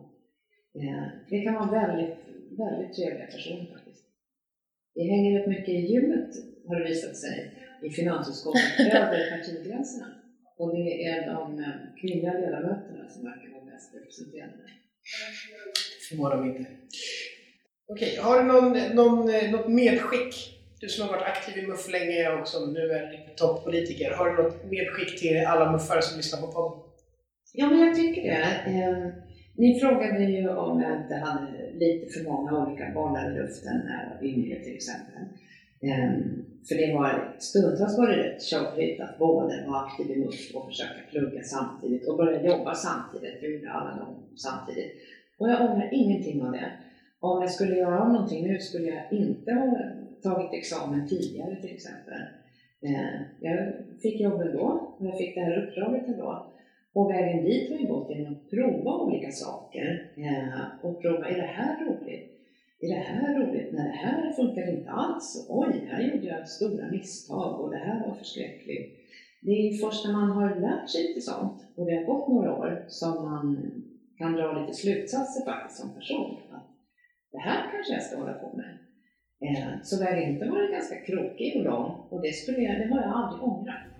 eh, 0.81 1.07
det 1.31 1.41
kan 1.41 1.55
vara 1.55 1.71
väldigt, 1.81 2.17
väldigt 2.59 2.93
trevliga 2.97 3.27
personer 3.27 3.67
faktiskt. 3.75 4.05
Vi 4.95 5.11
hänger 5.11 5.39
rätt 5.39 5.49
mycket 5.49 5.69
i 5.69 5.87
gymmet 5.93 6.31
har 6.67 6.81
det 6.81 6.89
visat 6.89 7.17
sig 7.17 7.51
i 7.83 7.91
finansutskottet 7.91 8.63
över 8.95 9.31
partigränserna. 9.31 10.07
Och 10.57 10.77
det 10.77 11.05
är 11.05 11.27
de 11.35 11.59
eh, 11.59 12.01
kvinnliga 12.01 12.33
ledamöterna 12.33 13.09
som 13.09 13.25
verkar 13.25 13.49
vara 13.55 13.65
mest 13.65 13.95
representerade. 13.95 14.53
Förmår 16.09 16.31
de 16.31 16.47
inte. 16.51 16.67
Okej, 17.89 18.17
har 18.17 18.39
du 18.39 18.45
någon, 18.45 18.73
någon, 18.95 19.35
eh, 19.35 19.51
något 19.51 19.69
medskick? 19.69 20.51
Du 20.81 20.89
som 20.89 21.09
har 21.09 21.17
varit 21.17 21.27
aktiv 21.27 21.65
i 21.65 21.67
MUF 21.67 21.93
länge 21.93 22.29
och 22.29 22.49
som 22.49 22.73
nu 22.73 22.81
är 22.81 23.35
toppolitiker. 23.37 24.11
Har 24.11 24.31
du 24.31 24.43
något 24.43 24.71
medskick 24.71 25.21
till 25.21 25.47
alla 25.47 25.73
MUFare 25.73 26.03
som 26.03 26.17
lyssnar 26.17 26.41
på 26.41 26.53
podden? 26.53 26.81
Ja, 27.53 27.67
men 27.67 27.81
jag 27.81 27.97
tycker 27.97 28.23
det. 28.23 28.47
Eh, 28.67 29.25
ni 29.57 29.81
frågade 29.81 30.25
ju 30.25 30.49
om 30.49 30.83
jag 30.83 31.03
inte 31.03 31.15
hade 31.15 31.71
lite 31.73 32.13
för 32.13 32.25
många 32.25 32.67
olika 32.67 32.91
bollar 32.95 33.31
i 33.31 33.35
luften 33.35 33.79
när 33.85 34.03
jag 34.03 34.11
var 34.11 34.27
yngre 34.27 34.65
till 34.65 34.75
exempel. 34.75 35.23
Ehm, 35.85 36.45
för 36.69 36.75
det 36.75 36.95
var 36.95 37.37
stundtals 37.39 37.99
var 37.99 38.09
det 38.09 38.17
rätt 38.17 38.43
tjockt 38.43 39.01
att 39.01 39.19
både 39.19 39.65
vara 39.67 39.81
aktiv 39.81 40.11
i 40.11 40.17
MUF 40.17 40.55
och 40.55 40.67
försöka 40.67 41.01
plugga 41.11 41.43
samtidigt 41.43 42.09
och 42.09 42.17
börja 42.17 42.43
jobba 42.43 42.75
samtidigt. 42.75 43.43
Jag 43.43 43.53
gjorde 43.53 43.73
alla 43.73 43.97
dem 43.97 44.15
samtidigt. 44.37 44.93
Och 45.39 45.49
jag 45.49 45.61
ångrar 45.61 45.89
ingenting 45.93 46.43
av 46.43 46.53
det. 46.53 46.73
Om 47.21 47.41
jag 47.43 47.51
skulle 47.51 47.77
göra 47.77 48.03
om 48.03 48.13
någonting 48.13 48.45
nu 48.49 48.59
skulle 48.59 48.87
jag 48.87 49.13
inte 49.13 49.53
ha 49.53 49.79
tagit 50.23 50.53
examen 50.53 51.09
tidigare 51.09 51.57
till 51.57 51.75
exempel. 51.75 52.21
Ehm, 52.83 53.25
jag 53.41 53.73
fick 54.03 54.21
jobb 54.21 54.41
ändå 54.41 54.95
och 54.99 55.07
jag 55.07 55.19
fick 55.19 55.35
det 55.35 55.41
här 55.41 55.63
uppdraget 55.63 56.09
ändå. 56.09 56.51
Och 56.95 57.11
vägen 57.11 57.45
dit 57.45 57.71
har 57.71 57.79
ju 57.79 57.87
gått 57.87 58.11
genom 58.11 58.33
att 58.33 58.51
prova 58.51 58.99
olika 58.99 59.31
saker 59.31 60.11
ehm, 60.17 60.61
och 60.83 61.03
prova, 61.03 61.29
är 61.29 61.37
det 61.37 61.43
här 61.43 61.87
roligt? 61.87 62.34
Är 62.85 62.89
det 62.89 63.01
här 63.01 63.35
roligt? 63.35 63.73
Nej, 63.73 63.87
det 63.87 63.99
här 64.09 64.33
funkar 64.33 64.77
inte 64.77 64.91
alls. 64.91 65.47
Oj, 65.49 65.89
här 65.91 66.03
gjorde 66.03 66.27
jag 66.27 66.49
stora 66.49 66.91
misstag 66.91 67.61
och 67.61 67.71
det 67.71 67.77
här 67.77 68.07
var 68.07 68.15
förskräckligt. 68.15 68.97
Det 69.43 69.51
är 69.51 69.77
först 69.77 70.05
när 70.07 70.13
man 70.13 70.31
har 70.31 70.61
lärt 70.61 70.91
sig 70.91 71.03
lite 71.03 71.21
sånt 71.21 71.67
och 71.77 71.87
det 71.87 71.97
har 71.97 72.05
gått 72.05 72.29
några 72.29 72.55
år 72.55 72.85
som 72.89 73.25
man 73.25 73.73
kan 74.19 74.33
dra 74.33 74.61
lite 74.61 74.75
slutsatser 74.75 75.45
faktiskt 75.45 75.81
som 75.81 75.95
person. 75.95 76.37
Att 76.51 76.67
det 77.33 77.39
här 77.39 77.71
kanske 77.73 77.93
jag 77.93 78.03
ska 78.03 78.17
hålla 78.17 78.33
på 78.33 78.57
med. 78.57 78.79
Eh, 79.41 79.83
så 79.83 80.05
vägen 80.05 80.33
inte 80.33 80.51
varit 80.51 80.71
ganska 80.71 80.97
krokig 80.97 81.57
och 81.57 81.65
lång 81.65 82.07
och 82.11 82.23
det, 82.23 82.33
skulle 82.33 82.59
jag, 82.59 82.79
det 82.79 82.95
har 82.95 83.03
jag 83.03 83.13
aldrig 83.13 83.43
ångrat. 83.43 83.95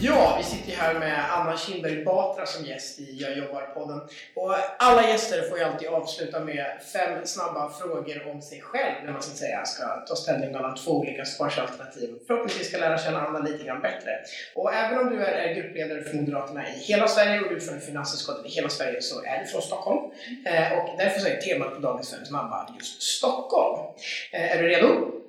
Ja, 0.00 0.34
vi 0.38 0.44
sitter 0.44 0.67
här 0.78 0.94
med 0.94 1.24
Anna 1.30 1.56
Kinberg 1.56 2.04
Batra 2.04 2.46
som 2.46 2.64
gäst 2.64 3.00
i 3.00 3.16
Jag 3.16 3.38
jobbar-podden. 3.38 4.00
Och 4.34 4.54
alla 4.78 5.08
gäster 5.08 5.42
får 5.42 5.58
ju 5.58 5.64
alltid 5.64 5.88
avsluta 5.88 6.40
med 6.40 6.66
fem 6.92 7.26
snabba 7.26 7.70
frågor 7.70 8.30
om 8.30 8.42
sig 8.42 8.60
själv 8.60 8.94
när 9.04 9.12
man 9.12 9.22
så 9.22 9.30
att 9.30 9.36
säga 9.36 9.64
ska 9.64 10.04
ta 10.06 10.16
ställning 10.16 10.52
mellan 10.52 10.76
två 10.76 10.90
olika 10.90 11.24
svarsalternativ. 11.24 12.14
Förhoppningsvis 12.26 12.68
ska 12.68 12.78
lära 12.78 12.98
känna 12.98 13.20
Anna 13.20 13.38
lite 13.38 13.64
grann 13.64 13.80
bättre. 13.80 14.10
Och 14.54 14.74
även 14.74 14.98
om 14.98 15.10
du 15.10 15.24
är 15.24 15.54
gruppledare 15.54 16.02
för 16.02 16.16
Moderaterna 16.16 16.68
i 16.68 16.72
hela 16.72 17.08
Sverige 17.08 17.40
och 17.40 17.48
du 17.54 17.60
för 17.60 17.78
finansutskottet 17.78 18.46
i 18.46 18.48
hela 18.48 18.68
Sverige 18.68 19.02
så 19.02 19.24
är 19.24 19.38
du 19.38 19.46
från 19.46 19.62
Stockholm. 19.62 20.10
Eh, 20.46 20.78
och 20.78 20.98
därför 20.98 21.20
så 21.20 21.28
är 21.28 21.36
temat 21.36 21.74
på 21.74 21.80
dagens 21.80 22.14
Fem 22.14 22.24
snabba 22.24 22.74
just 22.78 23.02
Stockholm. 23.02 23.86
Eh, 24.32 24.56
är 24.56 24.62
du 24.62 24.68
redo? 24.68 24.86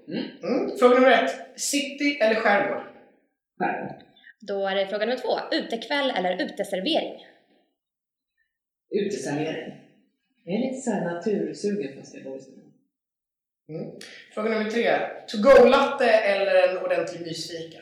Mm. 0.08 0.24
Mm. 0.44 0.78
Fråga 0.78 0.96
nummer 0.96 1.12
ett. 1.12 1.60
City 1.62 2.20
eller 2.22 2.36
skärgård? 2.36 2.84
Skärgård. 3.60 4.09
Då 4.42 4.68
är 4.68 4.76
det 4.76 4.88
fråga 4.88 5.06
nummer 5.06 5.22
två. 5.22 5.56
Utekväll 5.56 6.10
eller 6.10 6.44
uteservering? 6.44 7.26
Uteservering. 8.90 9.74
Jag 10.44 10.56
är 10.56 10.60
lite 10.60 10.82
såhär 10.82 11.06
natursugen 11.06 11.98
fast 11.98 12.16
jag 12.16 12.24
bor 12.24 12.38
i 12.38 12.40
Stockholm. 12.40 12.74
Mm. 13.70 13.92
Fråga 14.34 14.50
nummer 14.50 14.70
tre. 14.70 15.00
To-go-latte 15.28 16.10
eller 16.10 16.70
en 16.70 16.78
ordentlig 16.78 17.22
mysfika? 17.22 17.80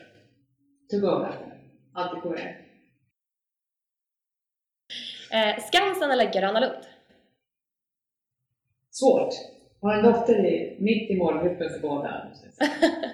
To 0.90 0.98
go 1.00 1.06
latte. 1.06 1.52
Alltid 1.94 2.22
på 2.22 2.28
väg. 2.28 2.64
Eh, 5.32 5.64
Skansen 5.64 6.10
eller 6.10 6.32
Gröna 6.32 6.60
Lund? 6.60 6.84
Svårt. 8.90 9.34
Jag 9.80 9.88
har 9.88 9.96
en 9.98 10.04
dotter 10.04 10.46
i, 10.46 10.76
mitt 10.80 11.10
i 11.10 11.16
målgruppen 11.16 11.70
för 11.70 11.78
båda. 11.78 12.26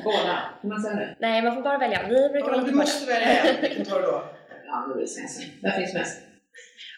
båda, 0.04 0.40
kan 0.60 0.70
man 0.70 0.82
säga 0.82 0.94
det? 0.96 1.16
Nej, 1.18 1.42
man 1.42 1.54
får 1.54 1.62
bara 1.62 1.78
välja. 1.78 2.00
Vi 2.08 2.28
brukar 2.28 2.52
Ja, 2.52 2.60
du 2.66 2.72
måste 2.72 3.06
välja 3.06 3.28
en. 3.28 3.60
Vilken 3.60 3.84
tar 3.84 4.00
du 4.00 4.06
då? 4.06 4.24
Ja, 4.66 4.84
då 4.88 4.94
blir 4.94 5.02
det 5.02 5.08
Skansen. 5.08 5.44
Där 5.62 5.70
finns 5.70 5.94
mest. 5.94 6.20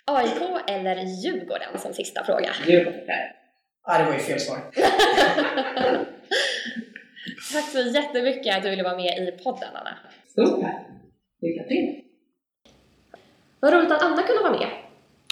AIK 0.04 0.40
eller 0.70 0.96
Djurgården 0.96 1.78
som 1.78 1.92
sista 1.94 2.24
fråga? 2.24 2.50
Djurgården. 2.66 3.02
Ah, 3.82 3.98
det 3.98 4.04
var 4.04 4.12
ju 4.12 4.18
fel 4.18 4.40
svar. 4.40 4.58
Tack 7.52 7.64
så 7.64 7.78
jättemycket 7.80 8.56
att 8.56 8.62
du 8.62 8.70
ville 8.70 8.82
vara 8.82 8.96
med 8.96 9.18
i 9.18 9.38
podden, 9.44 9.68
Anna. 9.74 9.96
Stort 10.26 10.60
tack. 10.60 10.86
Lycka 11.42 11.64
till. 11.68 12.02
Vad 13.60 13.72
roligt 13.72 13.90
att 13.92 14.02
Anna 14.02 14.22
kunde 14.22 14.42
vara 14.42 14.52
med. 14.52 14.68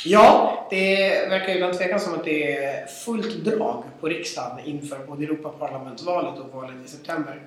Ja, 0.04 0.66
det 0.70 0.96
verkar 1.30 1.48
ju 1.48 1.58
utan 1.58 1.72
tvekan 1.72 2.00
som 2.00 2.14
att 2.14 2.24
det 2.24 2.56
är 2.64 2.86
fullt 2.86 3.34
drag 3.44 3.84
på 4.00 4.06
riksdagen 4.08 4.58
inför 4.64 4.98
både 4.98 5.24
Europaparlamentsvalet 5.24 6.38
och 6.40 6.60
valet 6.60 6.76
i 6.86 6.88
september. 6.88 7.40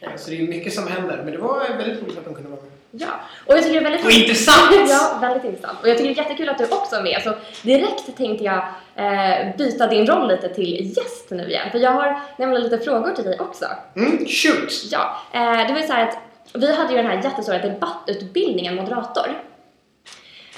Eh, 0.00 0.08
Så 0.16 0.30
det 0.30 0.36
är 0.40 0.48
mycket 0.48 0.72
som 0.74 0.86
händer, 0.88 1.16
men 1.24 1.32
det 1.32 1.38
var 1.38 1.60
väldigt 1.78 2.02
roligt 2.02 2.18
att 2.18 2.24
de 2.24 2.34
kunde 2.34 2.50
vara 2.50 2.60
med. 2.62 2.70
Ja, 2.90 3.08
och 3.46 3.54
jag 3.54 3.62
tycker 3.62 3.80
det 3.80 3.86
är 3.86 3.90
väldigt 3.90 4.04
Och 4.06 4.10
intressant! 4.12 4.72
Ja, 4.88 5.18
väldigt 5.20 5.44
intressant. 5.44 5.78
Och 5.82 5.88
jag 5.88 5.96
tycker 5.98 6.14
det 6.14 6.20
är 6.20 6.22
jättekul 6.24 6.48
att 6.48 6.58
du 6.58 6.64
också 6.64 6.96
är 6.96 7.02
med. 7.02 7.20
Så 7.24 7.34
direkt 7.62 8.16
tänkte 8.16 8.44
jag 8.44 8.62
eh, 8.96 9.56
byta 9.58 9.86
din 9.86 10.06
roll 10.06 10.28
lite 10.28 10.48
till 10.54 10.96
gäst 10.96 11.30
nu 11.30 11.48
igen. 11.48 11.70
För 11.70 11.78
jag 11.78 11.90
har 11.90 12.20
nämligen 12.38 12.62
lite 12.62 12.78
frågor 12.84 13.10
till 13.14 13.24
dig 13.24 13.40
också. 13.40 13.66
Mm, 13.96 14.18
shoot! 14.26 14.72
Ja, 14.90 15.16
eh, 15.32 15.66
det 15.66 15.72
var 15.72 15.80
ju 15.80 15.86
så 15.86 15.92
här 15.92 16.08
att 16.08 16.18
vi 16.54 16.76
hade 16.76 16.90
ju 16.90 16.96
den 16.96 17.06
här 17.06 17.22
jättestora 17.22 17.58
debattutbildningen 17.58 18.74
moderator. 18.76 19.26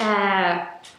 Eh, 0.00 0.56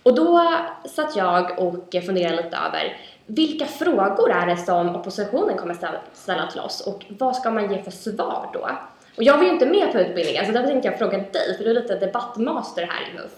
och 0.08 0.16
då 0.16 0.52
satt 0.86 1.16
jag 1.16 1.60
och 1.60 1.96
funderade 2.06 2.36
lite 2.44 2.58
över 2.68 2.98
vilka 3.26 3.66
frågor 3.66 4.32
är 4.32 4.46
det 4.48 4.58
som 4.58 4.96
oppositionen 4.96 5.58
kommer 5.58 5.78
ställa, 6.14 6.48
till 6.52 6.60
oss 6.62 6.82
och 6.88 7.06
vad 7.10 7.36
ska 7.36 7.52
man 7.52 7.72
ge 7.72 7.84
för 7.84 7.92
svar 7.92 8.50
då? 8.54 8.70
Och 9.18 9.24
jag 9.24 9.38
var 9.38 9.44
ju 9.44 9.50
inte 9.50 9.66
med 9.66 9.92
på 9.92 10.00
utbildningen 10.00 10.46
så 10.46 10.52
därför 10.52 10.68
tänkte 10.68 10.88
jag 10.90 10.98
fråga 10.98 11.18
dig 11.18 11.58
för 11.58 11.64
du 11.64 11.70
är 11.70 11.74
lite 11.74 11.96
debattmaster 11.96 12.88
här 12.92 13.10
i 13.10 13.14
MUF. 13.18 13.32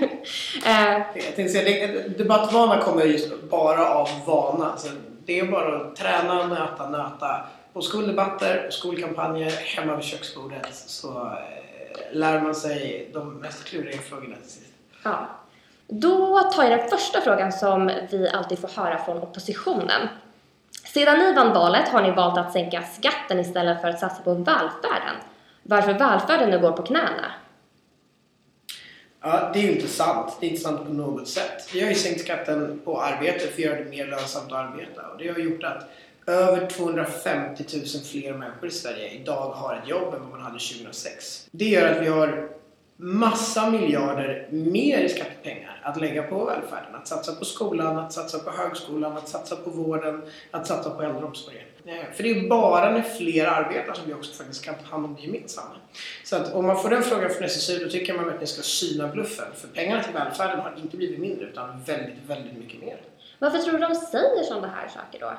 eh, 0.67 0.93
Jag 0.93 1.37
tänkte 1.37 1.49
säga, 1.49 1.87
det- 1.87 2.19
debattvana 2.19 2.83
kommer 2.83 3.05
just 3.05 3.43
bara 3.51 3.89
av 3.89 4.09
vana. 4.27 4.77
Så 4.77 4.89
det 5.25 5.41
är 5.41 5.45
bara 5.47 5.77
att 5.77 5.97
träna, 5.97 6.47
nöta, 6.47 6.89
nöta. 6.91 7.41
På 7.73 7.83
skoldebatter, 7.83 8.67
skolkampanjer, 8.71 9.51
hemma 9.51 9.97
vid 9.97 10.05
köksbordet 10.05 10.75
så 10.75 11.09
eh, 11.09 12.13
lär 12.13 12.41
man 12.41 12.55
sig 12.55 13.11
de 13.15 13.35
mest 13.35 13.65
kluriga 13.65 13.99
frågorna 13.99 14.37
till 14.37 14.51
sist. 14.51 14.73
Ja. 15.05 15.27
Då 15.89 16.41
tar 16.41 16.65
jag 16.65 16.81
den 16.81 16.89
första 16.89 17.21
frågan 17.21 17.53
som 17.53 17.91
vi 18.11 18.29
alltid 18.29 18.59
får 18.59 18.69
höra 18.69 19.05
från 19.05 19.23
oppositionen. 19.23 20.09
Sedan 20.85 21.19
ni 21.19 21.33
vann 21.33 21.53
valet 21.55 21.89
har 21.89 22.03
ni 22.03 22.11
valt 22.11 22.39
att 22.39 22.53
sänka 22.53 22.83
skatten 22.83 23.41
istället 23.41 23.81
för 23.81 23.89
att 23.89 24.01
satsa 24.01 24.23
på 24.23 24.35
välfärden. 24.35 25.17
Varför 25.63 25.93
välfärden 25.93 26.51
nu 26.51 26.59
går 26.59 26.73
på 26.73 26.83
knäna? 26.83 27.33
Ja, 29.21 29.51
det 29.53 29.59
är 29.59 29.63
ju 29.63 29.73
inte 29.73 29.89
sant. 29.89 30.37
Det 30.41 30.47
är 30.47 30.51
inte 30.51 30.63
sant 30.63 30.87
på 30.87 30.93
något 30.93 31.29
sätt. 31.29 31.71
Vi 31.73 31.81
har 31.81 31.89
ju 31.89 31.95
sänkt 31.95 32.21
skatten 32.21 32.81
på 32.85 33.01
arbete 33.01 33.39
för 33.39 33.53
att 33.53 33.59
göra 33.59 33.79
det 33.79 33.91
mer 33.91 34.07
lönsamt 34.07 34.53
att 34.53 34.59
arbeta. 34.59 35.03
Och 35.03 35.19
det 35.19 35.29
har 35.29 35.39
gjort 35.39 35.63
att 35.65 35.89
över 36.27 36.67
250 36.67 37.65
000 37.77 37.85
fler 37.87 38.33
människor 38.33 38.69
i 38.69 38.71
Sverige 38.71 39.11
idag 39.11 39.51
har 39.51 39.75
ett 39.75 39.89
jobb 39.89 40.15
än 40.15 40.21
vad 40.21 40.31
man 40.31 40.41
hade 40.41 40.59
2006. 40.59 41.49
Det 41.51 41.65
gör 41.65 41.93
att 41.93 42.03
vi 42.03 42.09
har 42.09 42.49
massa 42.97 43.71
miljarder 43.71 44.49
mer 44.51 44.99
i 44.99 45.09
skattepengar 45.09 45.81
att 45.83 46.01
lägga 46.01 46.23
på 46.23 46.45
välfärden. 46.45 46.95
Att 46.95 47.09
satsa 47.09 47.35
på 47.35 47.45
skolan, 47.45 47.99
att 47.99 48.13
satsa 48.13 48.39
på 48.39 48.51
högskolan, 48.51 49.17
att 49.17 49.29
satsa 49.29 49.57
på 49.57 49.71
vården, 49.71 50.23
att 50.51 50.67
satsa 50.67 50.91
på 50.91 51.03
äldreomsorgen. 51.03 51.65
Eh, 51.85 52.13
för 52.15 52.23
det 52.23 52.31
är 52.31 52.49
bara 52.49 52.91
när 52.91 53.03
fler 53.03 53.47
arbetar 53.47 53.95
som 53.95 54.05
vi 54.07 54.15
också 54.15 54.33
faktiskt 54.33 54.65
kan 54.65 54.75
ta 54.75 54.91
hand 54.91 55.05
om 55.05 55.15
det 55.15 55.23
gemensamma. 55.23 55.77
Så 56.25 56.37
att 56.37 56.55
om 56.55 56.67
man 56.67 56.83
får 56.83 56.91
den 56.91 57.03
frågan 57.03 57.31
från 57.31 57.45
SSU 57.45 57.85
då 57.85 57.91
tycker 57.91 58.15
man 58.15 58.29
att 58.29 58.41
ni 58.41 58.47
ska 58.47 58.63
syna 58.63 59.09
bluffen. 59.09 59.47
För 59.55 59.69
pengarna 59.69 60.03
till 60.03 60.13
välfärden 60.13 60.61
har 60.61 60.75
inte 60.77 60.97
blivit 60.97 61.19
mindre 61.19 61.47
utan 61.47 61.83
väldigt, 61.83 62.25
väldigt 62.27 62.59
mycket 62.59 62.81
mer. 62.81 63.01
Varför 63.39 63.59
tror 63.59 63.73
du 63.73 63.79
de 63.79 63.95
säger 63.95 64.43
sådana 64.43 64.67
här 64.69 64.89
saker 64.89 65.21
då? 65.21 65.33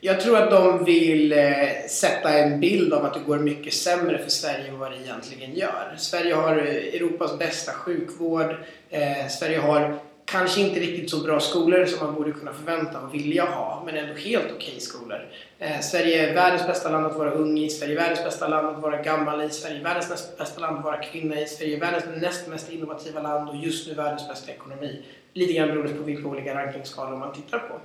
Jag 0.00 0.20
tror 0.20 0.38
att 0.38 0.50
de 0.50 0.84
vill 0.84 1.32
eh, 1.32 1.38
sätta 1.88 2.32
en 2.38 2.60
bild 2.60 2.92
av 2.92 3.04
att 3.04 3.14
det 3.14 3.20
går 3.20 3.38
mycket 3.38 3.74
sämre 3.74 4.18
för 4.18 4.30
Sverige 4.30 4.68
än 4.68 4.78
vad 4.78 4.90
det 4.90 4.96
egentligen 4.96 5.54
gör. 5.54 5.94
Sverige 5.98 6.34
har 6.34 6.56
eh, 6.56 6.94
Europas 6.94 7.38
bästa 7.38 7.72
sjukvård. 7.72 8.56
Eh, 8.90 9.28
Sverige 9.28 9.58
har 9.58 9.98
kanske 10.24 10.60
inte 10.60 10.80
riktigt 10.80 11.10
så 11.10 11.20
bra 11.20 11.40
skolor 11.40 11.84
som 11.84 12.06
man 12.06 12.14
borde 12.14 12.32
kunna 12.32 12.52
förvänta 12.52 13.00
och 13.00 13.14
vilja 13.14 13.44
ha, 13.44 13.82
men 13.86 13.96
ändå 13.96 14.14
helt 14.14 14.52
okej 14.56 14.80
skolor. 14.80 15.28
Eh, 15.58 15.80
Sverige 15.80 16.30
är 16.30 16.34
världens 16.34 16.66
bästa 16.66 16.90
land 16.90 17.06
att 17.06 17.16
vara 17.16 17.30
ung 17.30 17.58
i, 17.58 17.70
Sverige 17.70 17.94
är 17.94 18.00
världens 18.00 18.24
bästa 18.24 18.48
land 18.48 18.68
att 18.68 18.82
vara 18.82 19.02
gammal 19.02 19.42
i, 19.42 19.50
Sverige 19.50 19.78
är 19.78 19.84
världens 19.84 20.10
näst 20.10 20.38
bästa 20.38 20.60
land 20.60 20.78
att 20.78 20.84
vara 20.84 21.02
kvinna 21.02 21.40
i, 21.40 21.46
Sverige 21.46 21.76
är 21.76 21.80
världens 21.80 22.04
näst 22.22 22.48
mest 22.48 22.72
innovativa 22.72 23.22
land 23.22 23.48
och 23.48 23.56
just 23.56 23.88
nu 23.88 23.94
världens 23.94 24.28
bästa 24.28 24.52
ekonomi. 24.52 25.02
Lite 25.32 25.52
grann 25.52 25.68
beroende 25.68 25.94
på 25.94 26.02
vilka 26.02 26.28
olika 26.28 26.54
rankingskalor 26.54 27.16
man 27.16 27.34
tittar 27.34 27.58
på. 27.58 27.80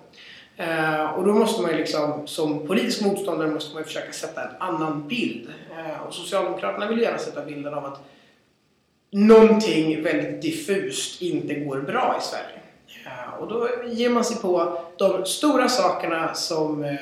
Eh, 0.62 1.12
och 1.12 1.25
då 1.25 1.34
måste 1.34 1.62
man 1.62 1.72
ju 1.72 1.77
liksom, 1.77 2.27
som 2.27 2.68
politisk 2.68 3.01
motståndare 3.01 3.50
måste 3.50 3.74
man 3.74 3.82
ju 3.82 3.86
försöka 3.86 4.13
sätta 4.13 4.41
en 4.41 4.56
annan 4.60 5.08
bild. 5.08 5.50
Eh, 5.77 6.08
och 6.08 6.13
Socialdemokraterna 6.13 6.88
vill 6.88 7.01
gärna 7.01 7.18
sätta 7.18 7.46
bilden 7.46 7.74
av 7.74 7.86
att 7.86 8.00
någonting 9.12 10.03
väldigt 10.03 10.41
diffust 10.41 11.22
inte 11.22 11.53
går 11.53 11.82
bra 11.82 12.15
i 12.20 12.24
Sverige. 12.24 12.62
Eh, 13.06 13.34
och 13.39 13.48
då 13.48 13.70
ger 13.88 14.10
man 14.10 14.24
sig 14.24 14.38
på 14.38 14.82
de 14.98 15.25
stora 15.25 15.70
sakerna 15.70 16.34
som 16.34 16.84
eh, 16.84 16.96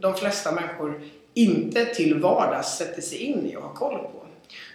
de 0.00 0.14
flesta 0.14 0.52
människor 0.52 1.00
inte 1.34 1.84
till 1.84 2.20
vardags 2.20 2.76
sätter 2.76 3.02
sig 3.02 3.18
in 3.18 3.46
i 3.46 3.56
och 3.56 3.62
har 3.62 3.74
koll 3.74 3.98
på. 3.98 4.20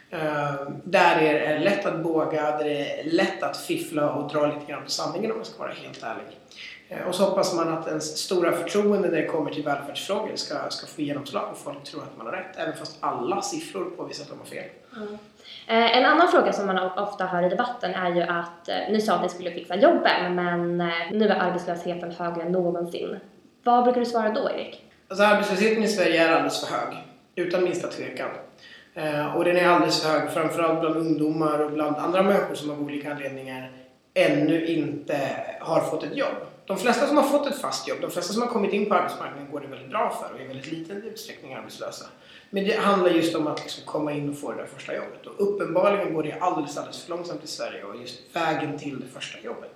Eh, 0.10 0.54
där 0.84 1.22
det 1.22 1.40
är 1.40 1.60
lätt 1.60 1.86
att 1.86 2.04
båga, 2.04 2.58
där 2.58 2.64
det 2.64 3.00
är 3.00 3.04
lätt 3.04 3.44
att 3.44 3.58
fiffla 3.58 4.14
och 4.14 4.32
dra 4.32 4.46
lite 4.46 4.72
grann 4.72 4.84
på 4.84 4.90
sanningen 4.90 5.32
om 5.32 5.38
man 5.38 5.46
ska 5.46 5.60
vara 5.60 5.74
helt 5.74 6.04
ärlig. 6.04 6.38
Eh, 6.90 7.08
och 7.08 7.16
så 7.16 7.24
hoppas 7.24 7.56
man 7.56 7.74
att 7.74 7.88
ens 7.88 8.18
stora 8.18 8.52
förtroende 8.52 9.10
när 9.10 9.18
det 9.18 9.26
kommer 9.26 9.52
till 9.52 9.64
välfärdsfrågor 9.64 10.36
ska, 10.36 10.56
ska 10.70 10.88
få 10.88 11.02
genomslag 11.02 11.52
och 11.52 11.58
folk 11.58 11.84
tror 11.84 12.04
att 12.04 12.18
man 12.18 12.26
har 12.26 12.34
rätt, 12.34 12.58
även 12.58 12.78
fast 12.78 12.98
alla 13.00 13.42
siffror 13.42 13.86
påvisar 13.86 14.24
att 14.24 14.30
de 14.30 14.40
har 14.40 14.46
fel. 14.46 14.70
Mm. 14.96 15.18
En 15.68 16.06
annan 16.06 16.28
fråga 16.28 16.54
som 16.54 16.66
man 16.66 16.92
ofta 16.98 17.26
hör 17.26 17.44
i 17.44 17.50
debatten 17.50 17.94
är 17.94 18.16
ju 18.16 18.22
att, 18.22 18.70
eh, 18.70 18.76
ni 18.92 19.02
sa 19.02 19.14
att 19.14 19.22
ni 19.22 19.30
skulle 19.30 19.52
fixa 19.52 19.76
jobben, 19.76 20.36
men 20.36 20.78
nu 21.12 21.28
är 21.28 21.36
arbetslösheten 21.36 22.12
högre 22.12 22.42
än 22.42 22.52
någonsin. 22.52 23.20
Vad 23.64 23.84
brukar 23.84 24.00
du 24.00 24.06
svara 24.06 24.30
då, 24.30 24.50
Erik? 24.50 24.82
Alltså 25.08 25.26
arbetslösheten 25.26 25.84
i 25.84 25.88
Sverige 25.88 26.28
är 26.28 26.32
alldeles 26.32 26.66
för 26.66 26.76
hög, 26.76 26.96
utan 27.36 27.64
minsta 27.64 27.88
tvekan. 27.88 28.30
Och 29.36 29.46
den 29.46 29.58
är 29.58 29.68
alldeles 29.68 30.04
för 30.04 30.10
hög, 30.10 30.30
framförallt 30.30 30.80
bland 30.80 30.96
ungdomar 30.96 31.60
och 31.60 31.72
bland 31.72 31.98
andra 31.98 32.24
människor 32.24 32.56
som 32.56 32.72
av 32.72 32.82
olika 32.82 33.12
anledningar 33.12 33.72
ännu 34.16 34.66
inte 34.66 35.20
har 35.60 35.82
fått 35.82 36.04
ett 36.04 36.18
jobb. 36.18 36.36
De 36.66 36.78
flesta 36.78 37.08
som 37.08 37.18
har 37.18 37.24
fått 37.24 37.48
ett 37.48 37.62
fast 37.62 37.88
jobb, 37.88 37.98
de 38.02 38.12
flesta 38.12 38.34
som 38.34 38.42
har 38.42 38.50
kommit 38.50 38.74
in 38.74 38.86
på 38.86 38.96
arbetsmarknaden 38.96 39.52
går 39.52 39.60
det 39.60 39.68
väldigt 39.68 39.90
bra 39.90 40.20
för 40.22 40.34
och 40.34 40.40
är 40.40 40.44
i 40.44 40.48
väldigt 40.48 40.72
liten 40.72 41.04
utsträckning 41.04 41.54
arbetslösa. 41.54 42.06
Men 42.50 42.64
det 42.64 42.78
handlar 42.78 43.10
just 43.10 43.36
om 43.36 43.48
att 43.48 43.64
liksom 43.64 43.84
komma 43.86 44.14
in 44.14 44.30
och 44.30 44.38
få 44.38 44.52
det 44.52 44.58
där 44.58 44.68
första 44.76 44.96
jobbet. 44.96 45.26
Och 45.26 45.34
uppenbarligen 45.38 46.14
går 46.14 46.24
det 46.24 46.34
alldeles, 46.40 46.78
alldeles 46.78 47.04
för 47.04 47.10
långsamt 47.10 47.44
i 47.44 47.48
Sverige 47.48 47.84
och 47.84 48.02
just 48.02 48.20
vägen 48.34 48.80
till 48.80 49.00
det 49.00 49.08
första 49.08 49.40
jobbet. 49.40 49.76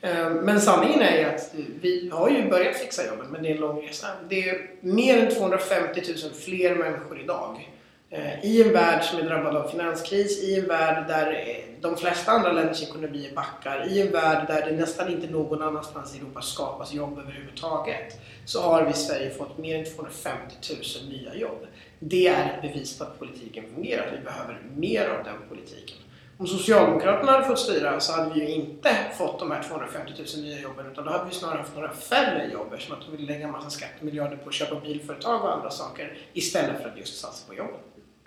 Ehm, 0.00 0.32
men 0.32 0.60
sanningen 0.60 1.00
är 1.00 1.18
ju 1.18 1.24
att 1.24 1.54
vi 1.80 2.10
har 2.12 2.30
ju 2.30 2.50
börjat 2.50 2.76
fixa 2.76 3.06
jobben, 3.06 3.26
men 3.30 3.42
det 3.42 3.48
är 3.48 3.54
en 3.54 3.60
lång 3.60 3.88
resa. 3.88 4.06
Det 4.28 4.48
är 4.48 4.70
mer 4.80 5.26
än 5.26 5.34
250 5.34 6.02
000 6.08 6.32
fler 6.32 6.74
människor 6.74 7.20
idag 7.20 7.73
Eh, 8.10 8.44
I 8.44 8.62
en 8.62 8.72
värld 8.72 9.04
som 9.04 9.18
är 9.18 9.22
drabbad 9.22 9.56
av 9.56 9.68
finanskris, 9.68 10.42
i 10.42 10.60
en 10.60 10.68
värld 10.68 11.08
där 11.08 11.32
eh, 11.32 11.80
de 11.80 11.96
flesta 11.96 12.32
andra 12.32 12.52
länders 12.52 12.82
ekonomier 12.82 13.34
backar, 13.34 13.86
i 13.88 14.00
en 14.00 14.12
värld 14.12 14.46
där 14.46 14.66
det 14.66 14.76
nästan 14.76 15.08
inte 15.08 15.26
någon 15.26 15.62
annanstans 15.62 16.14
i 16.14 16.18
Europa 16.18 16.42
skapas 16.42 16.92
jobb 16.92 17.18
överhuvudtaget, 17.18 18.20
så 18.44 18.62
har 18.62 18.84
vi 18.84 18.90
i 18.90 18.94
Sverige 18.94 19.30
fått 19.30 19.58
mer 19.58 19.78
än 19.78 19.84
250 19.84 20.54
000 21.00 21.08
nya 21.08 21.34
jobb. 21.34 21.66
Det 21.98 22.26
är 22.26 22.44
ett 22.44 22.62
bevis 22.62 22.98
på 22.98 23.04
att 23.04 23.18
politiken 23.18 23.64
fungerar. 23.74 24.12
Vi 24.18 24.24
behöver 24.24 24.60
mer 24.76 25.08
av 25.08 25.24
den 25.24 25.48
politiken. 25.48 25.98
Om 26.38 26.46
Socialdemokraterna 26.46 27.32
hade 27.32 27.44
fått 27.44 27.58
styra 27.58 28.00
så 28.00 28.12
hade 28.12 28.34
vi 28.34 28.40
ju 28.40 28.48
inte 28.48 28.96
fått 29.18 29.38
de 29.38 29.50
här 29.50 29.62
250 29.62 30.12
000 30.36 30.44
nya 30.44 30.60
jobben 30.60 30.86
utan 30.92 31.04
då 31.04 31.10
hade 31.10 31.24
vi 31.28 31.34
snarare 31.34 31.58
haft 31.58 31.74
några 31.74 31.92
färre 31.92 32.52
jobb 32.52 32.72
eftersom 32.72 32.96
att 32.96 33.04
de 33.04 33.16
vill 33.16 33.26
lägga 33.26 33.44
en 33.46 33.52
massa 33.52 33.70
skattemiljarder 33.70 34.36
på 34.36 34.48
att 34.48 34.54
köpa 34.54 34.80
bilföretag 34.80 35.44
och 35.44 35.52
andra 35.52 35.70
saker 35.70 36.18
istället 36.32 36.82
för 36.82 36.88
att 36.88 36.98
just 36.98 37.20
satsa 37.20 37.48
på 37.48 37.54
jobben. 37.54 37.80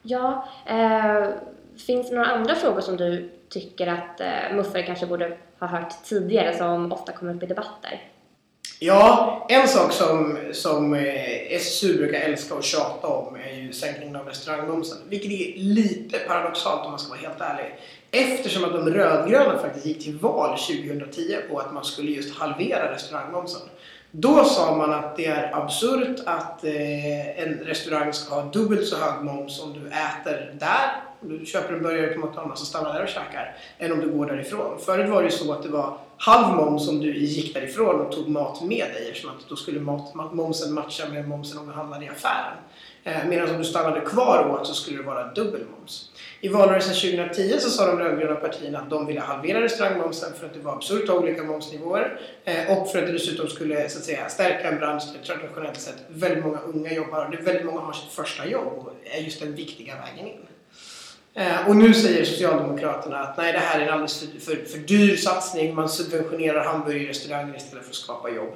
Ja, 0.09 0.47
eh, 0.65 1.29
finns 1.85 2.09
det 2.09 2.15
några 2.15 2.27
andra 2.27 2.55
frågor 2.55 2.81
som 2.81 2.97
du 2.97 3.29
tycker 3.49 3.87
att 3.87 4.21
eh, 4.21 4.55
muffare 4.55 4.83
kanske 4.83 5.05
borde 5.05 5.37
ha 5.59 5.67
hört 5.67 6.03
tidigare 6.03 6.57
som 6.57 6.91
ofta 6.91 7.11
kommer 7.11 7.35
upp 7.35 7.43
i 7.43 7.45
debatter? 7.45 8.01
Ja, 8.79 9.45
en 9.49 9.67
sak 9.67 9.91
som, 9.91 10.37
som 10.51 10.93
eh, 10.93 11.55
SSU 11.55 11.97
brukar 11.97 12.19
älska 12.19 12.55
att 12.55 12.63
tjata 12.63 13.07
om 13.07 13.35
är 13.35 13.53
ju 13.53 13.73
sänkningen 13.73 14.15
av 14.15 14.25
restaurangmomsen. 14.25 14.97
Vilket 15.09 15.31
är 15.31 15.59
lite 15.59 16.19
paradoxalt 16.19 16.85
om 16.85 16.91
man 16.91 16.99
ska 16.99 17.09
vara 17.09 17.19
helt 17.19 17.41
ärlig. 17.41 17.75
Eftersom 18.11 18.63
att 18.63 18.73
de 18.73 18.89
rödgröna 18.89 19.57
faktiskt 19.57 19.85
gick 19.85 20.03
till 20.03 20.17
val 20.17 20.57
2010 20.57 21.37
på 21.49 21.59
att 21.59 21.73
man 21.73 21.85
skulle 21.85 22.11
just 22.11 22.35
halvera 22.35 22.93
restaurangmomsen. 22.93 23.61
Då 24.19 24.43
sa 24.43 24.75
man 24.75 24.93
att 24.93 25.15
det 25.15 25.25
är 25.25 25.55
absurt 25.55 26.19
att 26.25 26.63
eh, 26.63 27.39
en 27.39 27.53
restaurang 27.53 28.13
ska 28.13 28.35
ha 28.35 28.43
dubbelt 28.43 28.87
så 28.87 28.97
hög 28.97 29.23
moms 29.23 29.63
om 29.63 29.73
du 29.73 29.87
äter 29.87 30.55
där, 30.59 31.03
om 31.21 31.29
du 31.29 31.45
köper 31.45 31.73
en 31.73 31.83
burgare 31.83 32.07
på 32.07 32.25
McDonalds 32.25 32.61
och 32.61 32.67
stannar 32.67 32.93
där 32.93 33.03
och 33.03 33.09
käkar, 33.09 33.57
än 33.77 33.91
om 33.91 33.99
du 33.99 34.11
går 34.11 34.25
därifrån. 34.25 34.79
Förut 34.85 35.09
var 35.09 35.21
det 35.21 35.29
ju 35.29 35.31
så 35.31 35.53
att 35.53 35.63
det 35.63 35.69
var 35.69 35.97
halv 36.17 36.55
moms 36.55 36.89
om 36.89 36.99
du 36.99 37.17
gick 37.17 37.53
därifrån 37.53 38.01
och 38.01 38.11
tog 38.11 38.27
mat 38.27 38.61
med 38.61 38.85
dig 38.93 39.09
eftersom 39.09 39.29
att 39.29 39.49
då 39.49 39.55
skulle 39.55 39.79
mat, 39.79 40.13
momsen 40.13 40.73
matcha 40.73 41.09
med 41.09 41.27
momsen 41.27 41.57
om 41.57 41.67
du 41.67 41.73
handlade 41.73 42.05
i 42.05 42.09
affären. 42.09 42.57
Eh, 43.03 43.27
medan 43.27 43.49
om 43.49 43.57
du 43.57 43.63
stannade 43.63 44.01
kvar 44.01 44.43
och 44.43 44.61
åt 44.61 44.67
så 44.67 44.73
skulle 44.73 44.97
det 44.97 45.03
vara 45.03 45.33
dubbel 45.33 45.61
moms. 45.77 46.11
I 46.41 46.47
valrörelsen 46.49 46.93
2010 46.93 47.59
så 47.59 47.69
sa 47.69 47.85
de 47.85 47.99
rödgröna 47.99 48.35
partierna 48.35 48.79
att 48.79 48.89
de 48.89 49.05
ville 49.05 49.19
halvera 49.19 49.61
restaurangmomsen 49.61 50.33
för 50.39 50.45
att 50.45 50.53
det 50.53 50.59
var 50.59 50.73
absurt 50.73 51.09
att 51.09 51.15
olika 51.15 51.43
momsnivåer 51.43 52.19
eh, 52.45 52.77
och 52.77 52.91
för 52.91 52.99
att 52.99 53.05
det 53.05 53.11
dessutom 53.11 53.47
skulle 53.47 53.89
så 53.89 53.97
att 53.97 54.03
säga, 54.05 54.29
stärka 54.29 54.69
en 54.69 54.77
bransch 54.77 55.03
där 55.13 55.25
traditionellt 55.25 55.79
sett 55.79 56.03
väldigt 56.07 56.43
många 56.43 56.59
unga 56.59 56.93
jobbar 56.93 57.25
och 57.25 57.47
väldigt 57.47 57.65
många 57.65 57.79
har 57.79 57.93
sitt 57.93 58.11
första 58.11 58.47
jobb 58.47 58.73
och 58.77 58.93
är 59.03 59.21
just 59.21 59.39
den 59.39 59.55
viktiga 59.55 59.95
vägen 59.95 60.27
in. 60.27 60.47
Eh, 61.33 61.69
och 61.69 61.75
nu 61.75 61.93
säger 61.93 62.25
Socialdemokraterna 62.25 63.19
att 63.19 63.37
nej, 63.37 63.53
det 63.53 63.59
här 63.59 63.79
är 63.79 63.83
en 63.83 63.93
alldeles 63.93 64.19
för, 64.19 64.39
för, 64.39 64.65
för 64.65 64.77
dyr 64.77 65.15
satsning. 65.15 65.75
Man 65.75 65.89
subventionerar 65.89 66.63
hamburgerrestauranger 66.63 67.57
istället 67.57 67.83
för 67.83 67.91
att 67.91 67.95
skapa 67.95 68.29
jobb. 68.29 68.53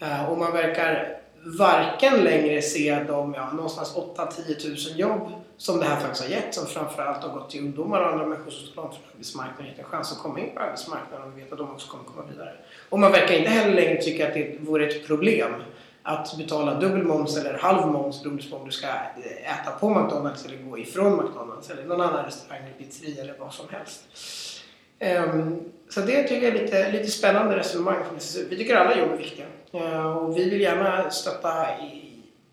Eh, 0.00 0.30
och 0.30 0.38
man 0.38 0.52
verkar 0.52 1.16
varken 1.42 2.24
längre 2.24 2.62
se 2.62 3.04
de 3.06 3.34
ja, 3.34 3.52
någonstans 3.52 3.94
8-10 3.94 4.90
000 4.90 4.98
jobb 4.98 5.32
som 5.60 5.78
det 5.78 5.84
här 5.84 6.00
faktiskt 6.00 6.22
har 6.22 6.30
gett, 6.30 6.54
som 6.54 6.66
framförallt 6.66 7.22
har 7.22 7.28
gått 7.38 7.50
till 7.50 7.60
ungdomar 7.60 8.00
och 8.00 8.12
andra 8.12 8.26
människor 8.26 8.50
som 8.50 8.66
står 8.66 8.82
långt 8.82 8.94
från 8.94 9.04
arbetsmarknaden, 9.14 9.66
gett 9.66 9.78
en 9.78 9.84
chans 9.84 10.12
att 10.12 10.18
komma 10.18 10.40
in 10.40 10.50
på 10.54 10.60
arbetsmarknaden 10.60 11.26
och 11.26 11.38
vi 11.38 11.42
vet 11.42 11.52
att 11.52 11.58
de 11.58 11.70
också 11.70 11.90
kommer 11.90 12.04
komma 12.04 12.22
vidare. 12.30 12.52
Och 12.88 12.98
man 12.98 13.12
verkar 13.12 13.34
inte 13.34 13.50
heller 13.50 13.74
längre 13.74 14.02
tycka 14.02 14.28
att 14.28 14.34
det 14.34 14.56
vore 14.60 14.86
ett 14.86 15.06
problem 15.06 15.54
att 16.02 16.38
betala 16.38 16.74
dubbel 16.74 17.02
moms 17.02 17.36
eller 17.36 17.58
halv 17.58 17.86
moms 17.86 18.22
beroende 18.22 18.44
på 18.50 18.56
om 18.56 18.66
du 18.66 18.72
ska 18.72 18.86
äta 18.86 19.70
på 19.80 19.90
McDonalds 19.90 20.44
eller 20.44 20.56
gå 20.56 20.78
ifrån 20.78 21.24
McDonalds 21.24 21.70
eller 21.70 21.84
någon 21.84 22.00
annan 22.00 22.24
restaurang 22.24 22.62
eller 22.64 22.86
pizzeria 22.86 23.22
eller 23.22 23.34
vad 23.38 23.52
som 23.52 23.66
helst. 23.70 24.00
Um, 25.00 25.60
så 25.88 26.00
det 26.00 26.22
tycker 26.22 26.46
jag 26.46 26.56
är 26.56 26.62
lite, 26.62 26.92
lite 26.92 27.10
spännande 27.10 27.56
resonemang 27.56 28.04
från 28.08 28.16
SSU. 28.16 28.46
Vi 28.50 28.56
tycker 28.56 28.76
alla 28.76 28.98
jobb 28.98 29.12
är 29.12 29.16
viktiga. 29.16 29.46
Uh, 29.74 30.16
och 30.16 30.38
vi 30.38 30.50
vill 30.50 30.60
gärna 30.60 31.10
stötta 31.10 31.78
i 31.78 31.99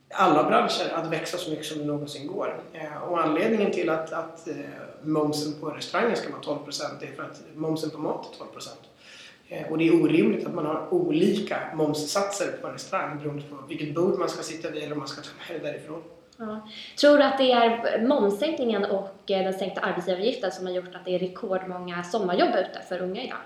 alla 0.10 0.44
branscher 0.44 0.94
att 0.96 1.08
växa 1.08 1.38
så 1.38 1.50
mycket 1.50 1.66
som 1.66 1.80
det 1.80 1.86
någonsin 1.86 2.28
går. 2.28 2.62
Eh, 2.74 3.04
och 3.04 3.24
anledningen 3.24 3.72
till 3.72 3.90
att, 3.90 4.14
att 4.14 4.48
eh, 4.48 4.56
momsen 5.02 5.54
på 5.60 5.70
restauranger 5.70 6.16
ska 6.16 6.30
vara 6.32 6.60
12% 6.60 6.82
är 7.02 7.16
för 7.16 7.24
att 7.24 7.42
momsen 7.56 7.90
på 7.90 7.98
mat 7.98 8.34
är 8.34 8.38
12 8.38 8.50
eh, 9.48 9.72
och 9.72 9.78
det 9.78 9.88
är 9.88 10.04
orimligt 10.04 10.46
att 10.46 10.54
man 10.54 10.66
har 10.66 10.94
olika 10.94 11.60
momssatser 11.76 12.58
på 12.62 12.68
en 12.68 12.74
restaurang 12.74 13.20
beroende 13.20 13.44
på 13.44 13.56
vilket 13.68 13.96
bord 13.96 14.20
man 14.20 14.30
ska 14.30 14.44
sitta 14.44 14.70
vid 14.70 14.84
eller 14.84 14.94
om 14.94 15.00
man 15.00 15.08
ska 15.08 15.22
ta 15.22 15.30
med 15.54 15.62
det 15.62 15.68
därifrån. 15.68 16.04
Ja. 16.38 16.70
Tror 17.00 17.18
du 17.18 17.24
att 17.24 17.38
det 17.38 17.52
är 17.52 18.02
momssänkningen 18.08 18.86
och 18.86 19.10
den 19.26 19.54
sänkta 19.54 19.82
arbetsgivaravgiften 19.82 20.52
som 20.52 20.66
har 20.66 20.74
gjort 20.74 20.96
att 20.96 21.06
det 21.06 21.16
är 21.16 21.20
rekordmånga 21.20 22.04
sommarjobb 22.04 22.50
ute 22.50 22.82
för 22.90 23.02
unga 23.02 23.24
idag? 23.24 23.38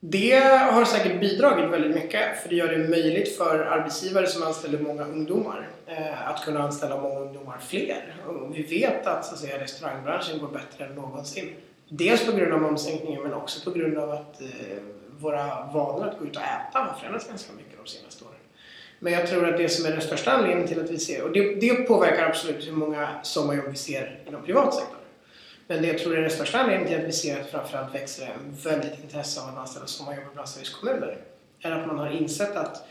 Det 0.00 0.36
har 0.70 0.84
säkert 0.84 1.20
bidragit 1.20 1.70
väldigt 1.70 1.94
mycket 1.94 2.42
för 2.42 2.48
det 2.48 2.54
gör 2.54 2.68
det 2.68 2.88
möjligt 2.88 3.36
för 3.36 3.58
arbetsgivare 3.58 4.26
som 4.26 4.42
anställer 4.42 4.78
många 4.78 5.04
ungdomar 5.04 5.68
eh, 5.86 6.28
att 6.28 6.44
kunna 6.44 6.62
anställa 6.62 7.00
många 7.00 7.20
ungdomar 7.20 7.58
fler. 7.68 8.16
Och 8.26 8.56
vi 8.56 8.62
vet 8.62 9.06
att, 9.06 9.26
så 9.26 9.34
att 9.34 9.40
säga, 9.40 9.60
restaurangbranschen 9.60 10.38
går 10.38 10.48
bättre 10.48 10.84
än 10.84 10.94
någonsin. 10.94 11.54
Dels 11.88 12.26
på 12.26 12.32
grund 12.32 12.52
av 12.52 12.60
momssänkningen 12.60 13.22
men 13.22 13.34
också 13.34 13.70
på 13.70 13.78
grund 13.78 13.98
av 13.98 14.10
att 14.10 14.40
eh, 14.40 14.48
våra 15.18 15.46
vanor 15.72 16.08
att 16.08 16.18
gå 16.18 16.24
ut 16.24 16.36
och 16.36 16.42
äta 16.42 16.78
har 16.78 16.98
förändrats 16.98 17.28
ganska 17.28 17.52
mycket 17.52 17.78
de 17.84 17.90
senaste 17.90 18.24
åren. 18.24 18.34
Men 18.98 19.12
jag 19.12 19.26
tror 19.26 19.48
att 19.48 19.58
det 19.58 19.68
som 19.68 19.86
är 19.86 19.90
den 19.90 20.00
största 20.00 20.30
anledningen 20.30 20.68
till 20.68 20.80
att 20.80 20.90
vi 20.90 20.98
ser, 20.98 21.22
och 21.22 21.32
det, 21.32 21.54
det 21.54 21.74
påverkar 21.74 22.26
absolut 22.26 22.66
hur 22.66 22.72
många 22.72 23.08
sommarjobb 23.22 23.68
vi 23.70 23.76
ser 23.76 24.18
inom 24.26 24.42
privat 24.42 24.74
sektor. 24.74 24.97
Men 25.68 25.82
det 25.82 25.88
jag 25.88 25.98
tror 25.98 26.16
är 26.16 26.20
den 26.20 26.30
största 26.30 26.58
anledningen 26.58 26.88
till 26.88 27.00
att 27.00 27.08
vi 27.08 27.12
ser 27.12 27.40
att 27.40 27.50
framförallt 27.50 27.94
växer 27.94 28.26
en 28.26 28.56
väldigt 28.64 28.98
intresse 29.02 29.40
av 29.40 29.48
att 29.48 29.58
anställa 29.58 29.86
sommarjobb 29.86 30.24
i 30.24 30.34
bland 30.34 30.48
Sveriges 30.48 30.74
kommuner. 30.74 31.18
Är 31.60 31.72
att 31.72 31.86
man 31.86 31.98
har 31.98 32.10
insett 32.10 32.56
att 32.56 32.86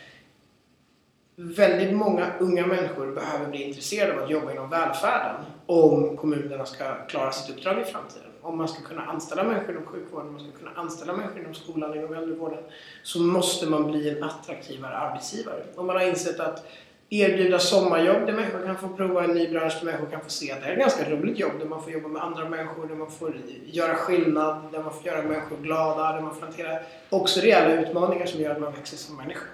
väldigt 1.35 1.95
många 1.95 2.31
unga 2.39 2.67
människor 2.67 3.11
behöver 3.11 3.47
bli 3.47 3.63
intresserade 3.63 4.17
av 4.17 4.23
att 4.23 4.29
jobba 4.29 4.51
inom 4.51 4.69
välfärden 4.69 5.45
om 5.65 6.17
kommunerna 6.17 6.65
ska 6.65 7.05
klara 7.05 7.31
sitt 7.31 7.55
uppdrag 7.55 7.81
i 7.81 7.83
framtiden 7.83 8.27
om 8.47 8.57
man 8.57 8.67
ska 8.67 8.81
kunna 8.81 9.01
anställa 9.01 9.43
människor 9.43 9.71
inom 9.71 9.85
sjukvården, 9.85 10.27
om 10.27 10.33
man 10.33 10.43
ska 10.43 10.59
kunna 10.59 10.71
anställa 10.71 11.13
människor 11.13 11.39
inom 11.39 11.53
skolan, 11.53 11.95
inom 11.95 12.13
äldrevården, 12.13 12.63
så 13.03 13.19
måste 13.19 13.65
man 13.65 13.91
bli 13.91 14.09
en 14.09 14.23
attraktivare 14.23 14.97
arbetsgivare. 14.97 15.63
Och 15.75 15.85
man 15.85 15.95
har 15.95 16.03
insett 16.03 16.39
att 16.39 16.65
erbjuda 17.09 17.59
sommarjobb 17.59 18.25
där 18.25 18.33
människor 18.33 18.65
kan 18.65 18.77
få 18.77 18.87
prova 18.87 19.23
en 19.23 19.31
ny 19.31 19.47
bransch, 19.47 19.73
där 19.79 19.85
människor 19.85 20.09
kan 20.11 20.21
få 20.21 20.29
se 20.29 20.51
att 20.51 20.61
det 20.61 20.67
är 20.67 20.71
ett 20.71 20.79
ganska 20.79 21.09
roligt 21.09 21.39
jobb, 21.39 21.51
där 21.59 21.65
man 21.65 21.83
får 21.83 21.91
jobba 21.91 22.07
med 22.07 22.23
andra 22.23 22.49
människor, 22.49 22.87
där 22.87 22.95
man 22.95 23.11
får 23.11 23.35
göra 23.65 23.95
skillnad, 23.95 24.61
där 24.71 24.83
man 24.83 24.93
får 24.93 25.05
göra 25.05 25.23
människor 25.23 25.57
glada, 25.61 26.11
där 26.13 26.21
man 26.21 26.35
får 26.35 26.41
hantera 26.41 26.79
också 27.09 27.39
reella 27.41 27.81
utmaningar 27.81 28.25
som 28.25 28.41
gör 28.41 28.51
att 28.51 28.61
man 28.61 28.73
växer 28.73 28.97
som 28.97 29.17
människa. 29.17 29.45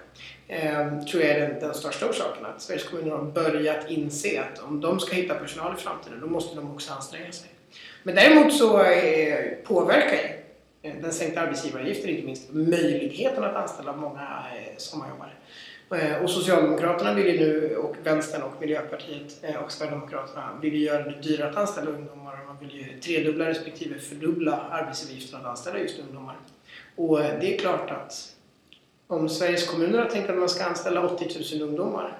Ehm, 0.48 1.06
tror 1.06 1.22
jag 1.22 1.32
är 1.32 1.40
den, 1.40 1.60
den 1.60 1.74
största 1.74 2.08
orsaken. 2.08 2.46
Att 2.46 2.62
Sveriges 2.62 2.88
kommuner 2.88 3.10
har 3.10 3.24
börjat 3.24 3.90
inse 3.90 4.40
att 4.40 4.62
om 4.62 4.80
de 4.80 5.00
ska 5.00 5.16
hitta 5.16 5.34
personal 5.34 5.74
i 5.78 5.80
framtiden, 5.80 6.20
då 6.20 6.26
måste 6.26 6.56
de 6.56 6.72
också 6.72 6.92
anstränga 6.92 7.32
sig. 7.32 7.50
Men 8.02 8.14
däremot 8.14 8.52
så 8.52 8.82
eh, 8.82 9.44
påverkar 9.64 10.12
ju 10.12 10.43
Eh, 10.84 10.94
den 11.02 11.12
sänkta 11.12 11.40
arbetsgivaravgiften 11.40 12.10
inte 12.10 12.26
minst 12.26 12.52
möjligheten 12.52 13.44
att 13.44 13.56
anställa 13.56 13.96
många 13.96 14.20
eh, 14.56 14.76
sommarjobbare. 14.76 15.30
Eh, 15.90 16.22
och 16.22 16.30
Socialdemokraterna 16.30 17.14
vill 17.14 17.26
ju 17.26 17.40
nu, 17.40 17.76
och 17.76 17.96
Vänstern 18.02 18.42
och 18.42 18.60
Miljöpartiet 18.60 19.44
och 19.64 19.72
Sverigedemokraterna 19.72 20.58
vill 20.62 20.74
ju 20.74 20.84
göra 20.84 21.02
det 21.02 21.20
dyrare 21.22 21.50
att 21.50 21.56
anställa 21.56 21.90
ungdomar. 21.90 22.44
Man 22.46 22.58
vill 22.60 22.70
ju 22.76 23.00
tredubbla 23.00 23.48
respektive 23.48 23.98
fördubbla 23.98 24.60
arbetsgivaravgiften 24.70 25.40
att 25.40 25.46
anställa 25.46 25.78
just 25.78 25.98
ungdomar. 25.98 26.36
Och 26.96 27.18
det 27.18 27.54
är 27.54 27.58
klart 27.58 27.90
att 27.90 28.34
om 29.06 29.28
Sveriges 29.28 29.66
kommuner 29.66 29.98
har 29.98 30.06
tänkt 30.06 30.30
att 30.30 30.38
man 30.38 30.48
ska 30.48 30.64
anställa 30.64 31.06
80 31.06 31.58
000 31.58 31.68
ungdomar 31.68 32.18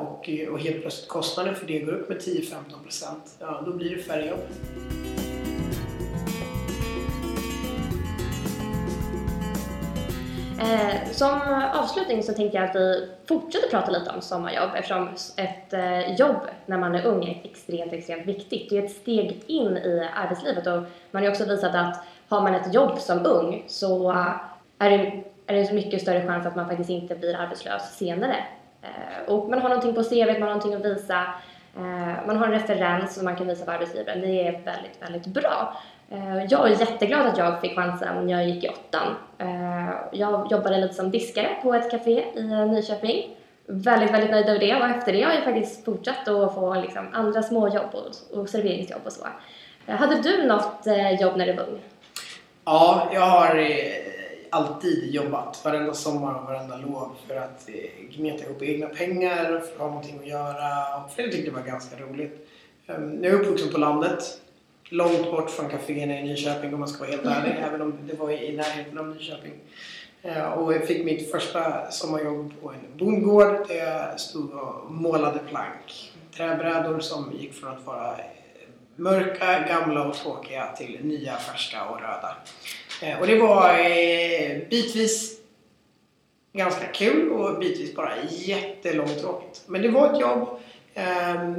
och, 0.00 0.30
och 0.50 0.60
helt 0.60 0.80
plötsligt 0.80 1.08
kostnaden 1.08 1.54
för 1.54 1.66
det 1.66 1.78
går 1.78 1.92
upp 1.92 2.08
med 2.08 2.18
10-15 2.18 2.54
procent, 2.82 3.36
ja 3.38 3.62
då 3.66 3.72
blir 3.72 3.96
det 3.96 4.02
färre 4.02 4.26
jobb. 4.28 5.17
Eh, 10.60 11.10
som 11.12 11.40
avslutning 11.74 12.22
så 12.22 12.32
tänkte 12.32 12.56
jag 12.56 12.68
att 12.68 12.76
vi 12.76 13.08
fortsätter 13.28 13.68
prata 13.68 13.90
lite 13.90 14.10
om 14.10 14.20
sommarjobb 14.20 14.70
eftersom 14.74 15.08
ett 15.36 15.72
eh, 15.72 16.14
jobb 16.14 16.36
när 16.66 16.78
man 16.78 16.94
är 16.94 17.06
ung 17.06 17.24
är 17.24 17.40
extremt, 17.44 17.92
extremt 17.92 18.26
viktigt. 18.26 18.70
Det 18.70 18.78
är 18.78 18.84
ett 18.84 18.90
steg 18.90 19.42
in 19.46 19.76
i 19.76 20.08
arbetslivet 20.14 20.66
och 20.66 20.82
man 21.10 21.22
har 21.22 21.30
också 21.30 21.44
visat 21.44 21.74
att 21.74 22.04
har 22.28 22.40
man 22.40 22.54
ett 22.54 22.74
jobb 22.74 22.98
som 22.98 23.26
ung 23.26 23.64
så 23.66 24.10
är 24.78 24.90
det, 24.90 25.22
är 25.46 25.54
det 25.54 25.60
en 25.60 25.74
mycket 25.74 26.02
större 26.02 26.26
chans 26.26 26.46
att 26.46 26.56
man 26.56 26.68
faktiskt 26.68 26.90
inte 26.90 27.14
blir 27.14 27.36
arbetslös 27.36 27.96
senare. 27.96 28.36
Eh, 28.82 29.32
och 29.32 29.50
man 29.50 29.62
har 29.62 29.68
någonting 29.68 29.94
på 29.94 30.02
CV, 30.02 30.26
man 30.32 30.42
har 30.42 30.48
någonting 30.48 30.74
att 30.74 30.84
visa, 30.84 31.20
eh, 31.76 32.26
man 32.26 32.36
har 32.36 32.46
en 32.46 32.52
referens 32.52 33.14
som 33.14 33.24
man 33.24 33.36
kan 33.36 33.46
visa 33.46 33.64
på 33.64 33.70
arbetsgivaren. 33.70 34.20
Det 34.20 34.46
är 34.46 34.52
väldigt, 34.52 35.02
väldigt 35.02 35.26
bra. 35.26 35.76
Eh, 36.10 36.44
jag 36.50 36.70
är 36.70 36.80
jätteglad 36.80 37.26
att 37.26 37.38
jag 37.38 37.60
fick 37.60 37.76
chansen 37.76 38.26
när 38.26 38.32
jag 38.32 38.48
gick 38.48 38.64
i 38.64 38.68
åttan. 38.68 39.14
Eh, 39.38 39.90
jag 40.12 40.52
jobbade 40.52 40.78
lite 40.78 40.94
som 40.94 41.10
diskare 41.10 41.56
på 41.62 41.74
ett 41.74 41.90
café 41.90 42.24
i 42.34 42.42
Nyköping. 42.42 43.36
Väldigt, 43.66 44.10
väldigt 44.10 44.30
nöjd 44.30 44.48
över 44.48 44.60
det 44.60 44.74
och 44.74 44.86
efter 44.86 45.12
det 45.12 45.22
har 45.22 45.32
jag 45.32 45.44
faktiskt 45.44 45.84
fortsatt 45.84 46.28
att 46.28 46.54
få 46.54 46.74
liksom 46.74 47.06
andra 47.12 47.42
småjobb 47.42 47.90
och, 47.92 48.38
och 48.38 48.48
serveringsjobb 48.48 49.00
och 49.04 49.12
så. 49.12 49.26
Eh, 49.86 49.96
hade 49.96 50.22
du 50.22 50.46
något 50.46 50.86
jobb 51.20 51.36
när 51.36 51.46
du 51.46 51.52
var 51.52 51.62
ung? 51.62 51.80
Ja, 52.64 53.10
jag 53.12 53.20
har 53.20 53.68
alltid 54.50 55.14
jobbat 55.14 55.64
varenda 55.64 55.94
sommar 55.94 56.34
och 56.34 56.44
varenda 56.44 56.76
lov 56.76 57.10
för 57.26 57.36
att 57.36 57.68
gneta 58.10 58.44
ihop 58.44 58.62
egna 58.62 58.86
pengar, 58.86 59.44
för 59.44 59.54
att 59.54 59.78
ha 59.78 59.86
någonting 59.86 60.18
att 60.18 60.26
göra 60.26 60.96
och 61.04 61.10
för 61.10 61.22
det 61.22 61.32
tyckte 61.32 61.46
jag 61.46 61.54
var 61.54 61.66
ganska 61.66 61.96
roligt. 61.96 62.48
Ehm, 62.86 63.10
nu 63.10 63.28
är 63.28 63.32
jag 63.32 63.40
uppvuxen 63.40 63.72
på 63.72 63.78
landet 63.78 64.40
långt 64.88 65.30
bort 65.30 65.50
från 65.50 65.68
kaféerna 65.68 66.20
i 66.20 66.22
Nyköping 66.22 66.74
om 66.74 66.80
man 66.80 66.88
ska 66.88 66.98
vara 66.98 67.10
helt 67.10 67.26
ärlig, 67.26 67.50
mm. 67.50 67.64
även 67.64 67.82
om 67.82 67.98
det 68.06 68.14
var 68.14 68.30
i 68.30 68.56
närheten 68.56 68.98
av 68.98 69.08
Nyköping. 69.08 69.52
Eh, 70.22 70.52
och 70.52 70.74
jag 70.74 70.86
fick 70.86 71.04
mitt 71.04 71.30
första 71.30 71.90
sommarjobb 71.90 72.52
på 72.62 72.70
en 72.70 72.98
bondgård 72.98 73.68
där 73.68 73.74
jag 73.74 74.20
stod 74.20 74.50
och 74.50 74.90
målade 74.90 75.38
plank. 75.38 76.12
Träbrädor 76.36 77.00
som 77.00 77.32
gick 77.38 77.54
från 77.54 77.70
att 77.70 77.86
vara 77.86 78.16
mörka, 78.96 79.64
gamla 79.68 80.06
och 80.06 80.14
tråkiga 80.14 80.72
till 80.76 80.98
nya, 81.02 81.36
färska 81.36 81.84
och 81.84 82.00
röda. 82.00 82.36
Eh, 83.02 83.20
och 83.20 83.26
det 83.26 83.38
var 83.38 83.70
eh, 83.70 84.68
bitvis 84.70 85.38
ganska 86.52 86.86
kul 86.86 87.32
och 87.32 87.58
bitvis 87.58 87.94
bara 87.94 88.12
jättelångtråkigt. 88.30 89.62
Men 89.66 89.82
det 89.82 89.88
var 89.88 90.12
ett 90.14 90.20
jobb 90.20 90.60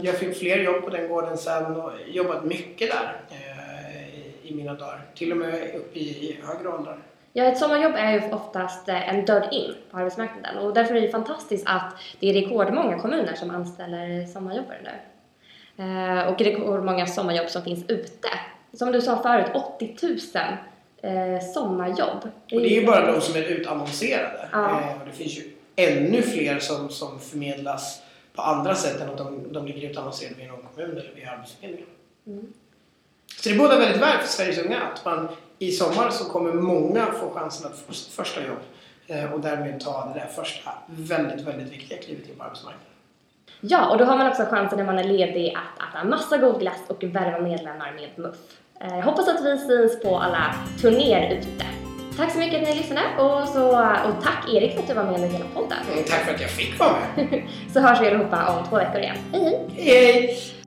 jag 0.02 0.16
fick 0.16 0.38
fler 0.38 0.58
jobb 0.58 0.84
på 0.84 0.90
den 0.90 1.10
gården 1.10 1.38
sen 1.38 1.76
och 1.76 1.92
jobbat 2.08 2.46
mycket 2.46 2.92
där 2.92 3.22
eh, 3.30 4.50
i 4.50 4.56
mina 4.56 4.74
dagar. 4.74 5.02
Till 5.16 5.32
och 5.32 5.38
med 5.38 5.76
upp 5.76 5.98
i 5.98 6.38
högre 6.44 6.70
åldrar. 6.70 6.98
Ja, 7.34 7.44
ett 7.44 7.58
sommarjobb 7.58 7.94
är 7.96 8.12
ju 8.12 8.32
oftast 8.32 8.90
eh, 8.90 9.10
en 9.10 9.26
dörr 9.26 9.48
in 9.52 9.74
på 9.92 9.98
arbetsmarknaden 9.98 10.58
och 10.58 10.74
därför 10.74 10.96
är 10.96 11.02
det 11.02 11.10
fantastiskt 11.10 11.64
att 11.68 11.94
det 12.20 12.30
är 12.30 12.34
rekordmånga 12.34 13.00
kommuner 13.00 13.36
som 13.36 13.50
anställer 13.50 14.26
sommarjobbare 14.26 14.78
nu. 14.84 14.94
Eh, 15.84 16.28
och 16.28 16.42
rekordmånga 16.42 17.08
sommarjobb 17.08 17.50
som 17.50 17.64
finns 17.64 17.86
ute. 17.90 18.30
Som 18.74 18.92
du 18.92 19.02
sa 19.02 19.22
förut, 19.24 19.52
80 19.54 19.98
000 20.02 21.42
sommarjobb. 21.54 22.24
Och 22.24 22.62
det 22.62 22.78
är 22.78 22.82
ju 22.82 22.86
bara 22.86 23.12
de 23.12 23.22
som 23.22 23.36
är 23.36 23.44
utannonserade. 23.44 24.50
Ja. 24.52 24.82
det 25.06 25.12
finns 25.12 25.38
ju 25.38 25.44
ännu 25.76 26.22
fler 26.22 26.60
som, 26.60 26.90
som 26.90 27.20
förmedlas 27.20 28.02
på 28.40 28.46
andra 28.46 28.76
sätt 28.76 29.02
än 29.02 29.10
att 29.10 29.18
de, 29.18 29.54
de 29.54 29.66
ligger 29.66 29.90
utannonserade 29.90 30.36
via 30.36 30.48
någon 30.52 30.62
kommun 30.74 30.92
eller 30.92 31.12
via 31.16 31.32
Arbetsförmedlingen. 31.32 31.90
Mm. 32.28 32.54
Så 33.36 33.50
det 33.50 33.56
båda 33.56 33.80
väldigt 33.80 34.02
väl 34.02 34.18
för 34.18 34.28
Sveriges 34.28 34.58
unga 34.58 34.82
att 34.82 35.06
man 35.06 35.28
i 35.60 35.72
sommar 35.72 36.10
så 36.10 36.26
kommer 36.26 36.54
många 36.54 37.06
få 37.06 37.30
chansen 37.30 37.72
att 37.72 37.80
få 37.80 37.94
sitt 37.94 38.14
första 38.14 38.42
jobb 38.48 38.58
eh, 39.08 39.34
och 39.34 39.40
därmed 39.40 39.80
ta 39.80 40.12
det 40.14 40.20
där 40.20 40.28
första 40.28 40.72
väldigt, 40.86 41.48
väldigt 41.48 41.72
viktiga 41.72 41.98
klivet 41.98 42.30
in 42.30 42.36
på 42.36 42.44
arbetsmarknaden. 42.44 42.88
Ja, 43.62 43.90
och 43.92 43.98
då 43.98 44.06
har 44.06 44.18
man 44.18 44.28
också 44.28 44.46
chansen 44.46 44.78
när 44.78 44.86
man 44.86 45.00
är 45.00 45.04
ledig 45.04 45.58
att 45.58 45.90
äta 45.90 46.04
massa 46.04 46.38
god 46.38 46.60
glass 46.60 46.82
och 46.88 47.04
värva 47.04 47.40
medlemmar 47.40 47.92
med 47.92 48.10
MUF. 48.16 48.36
Jag 48.80 48.98
eh, 48.98 49.04
hoppas 49.04 49.28
att 49.28 49.46
vi 49.46 49.58
syns 49.58 50.02
på 50.02 50.18
alla 50.18 50.56
turnéer 50.82 51.38
ute. 51.38 51.79
Tack 52.20 52.32
så 52.32 52.40
mycket 52.40 52.62
att 52.62 52.68
ni 52.70 52.76
lyssnade 52.76 53.08
och, 53.18 53.48
så, 53.48 53.70
och 53.80 54.24
tack 54.24 54.50
Erik 54.54 54.74
för 54.74 54.80
att 54.80 54.88
du 54.88 54.94
var 54.94 55.04
med 55.04 55.14
under 55.14 55.28
hela 55.28 55.46
podden. 55.54 55.78
Mm, 55.92 56.04
tack 56.04 56.26
för 56.26 56.34
att 56.34 56.42
jag 56.42 56.50
fick 56.50 56.80
vara 56.80 56.92
med. 57.16 57.44
så 57.74 57.80
hörs 57.80 58.02
vi 58.02 58.08
allihopa 58.08 58.58
om 58.58 58.70
två 58.70 58.76
veckor 58.76 59.02
igen. 59.02 59.16
Hej 59.32 59.44
hej! 59.44 59.60
Hej 59.76 60.14
hej! 60.14 60.59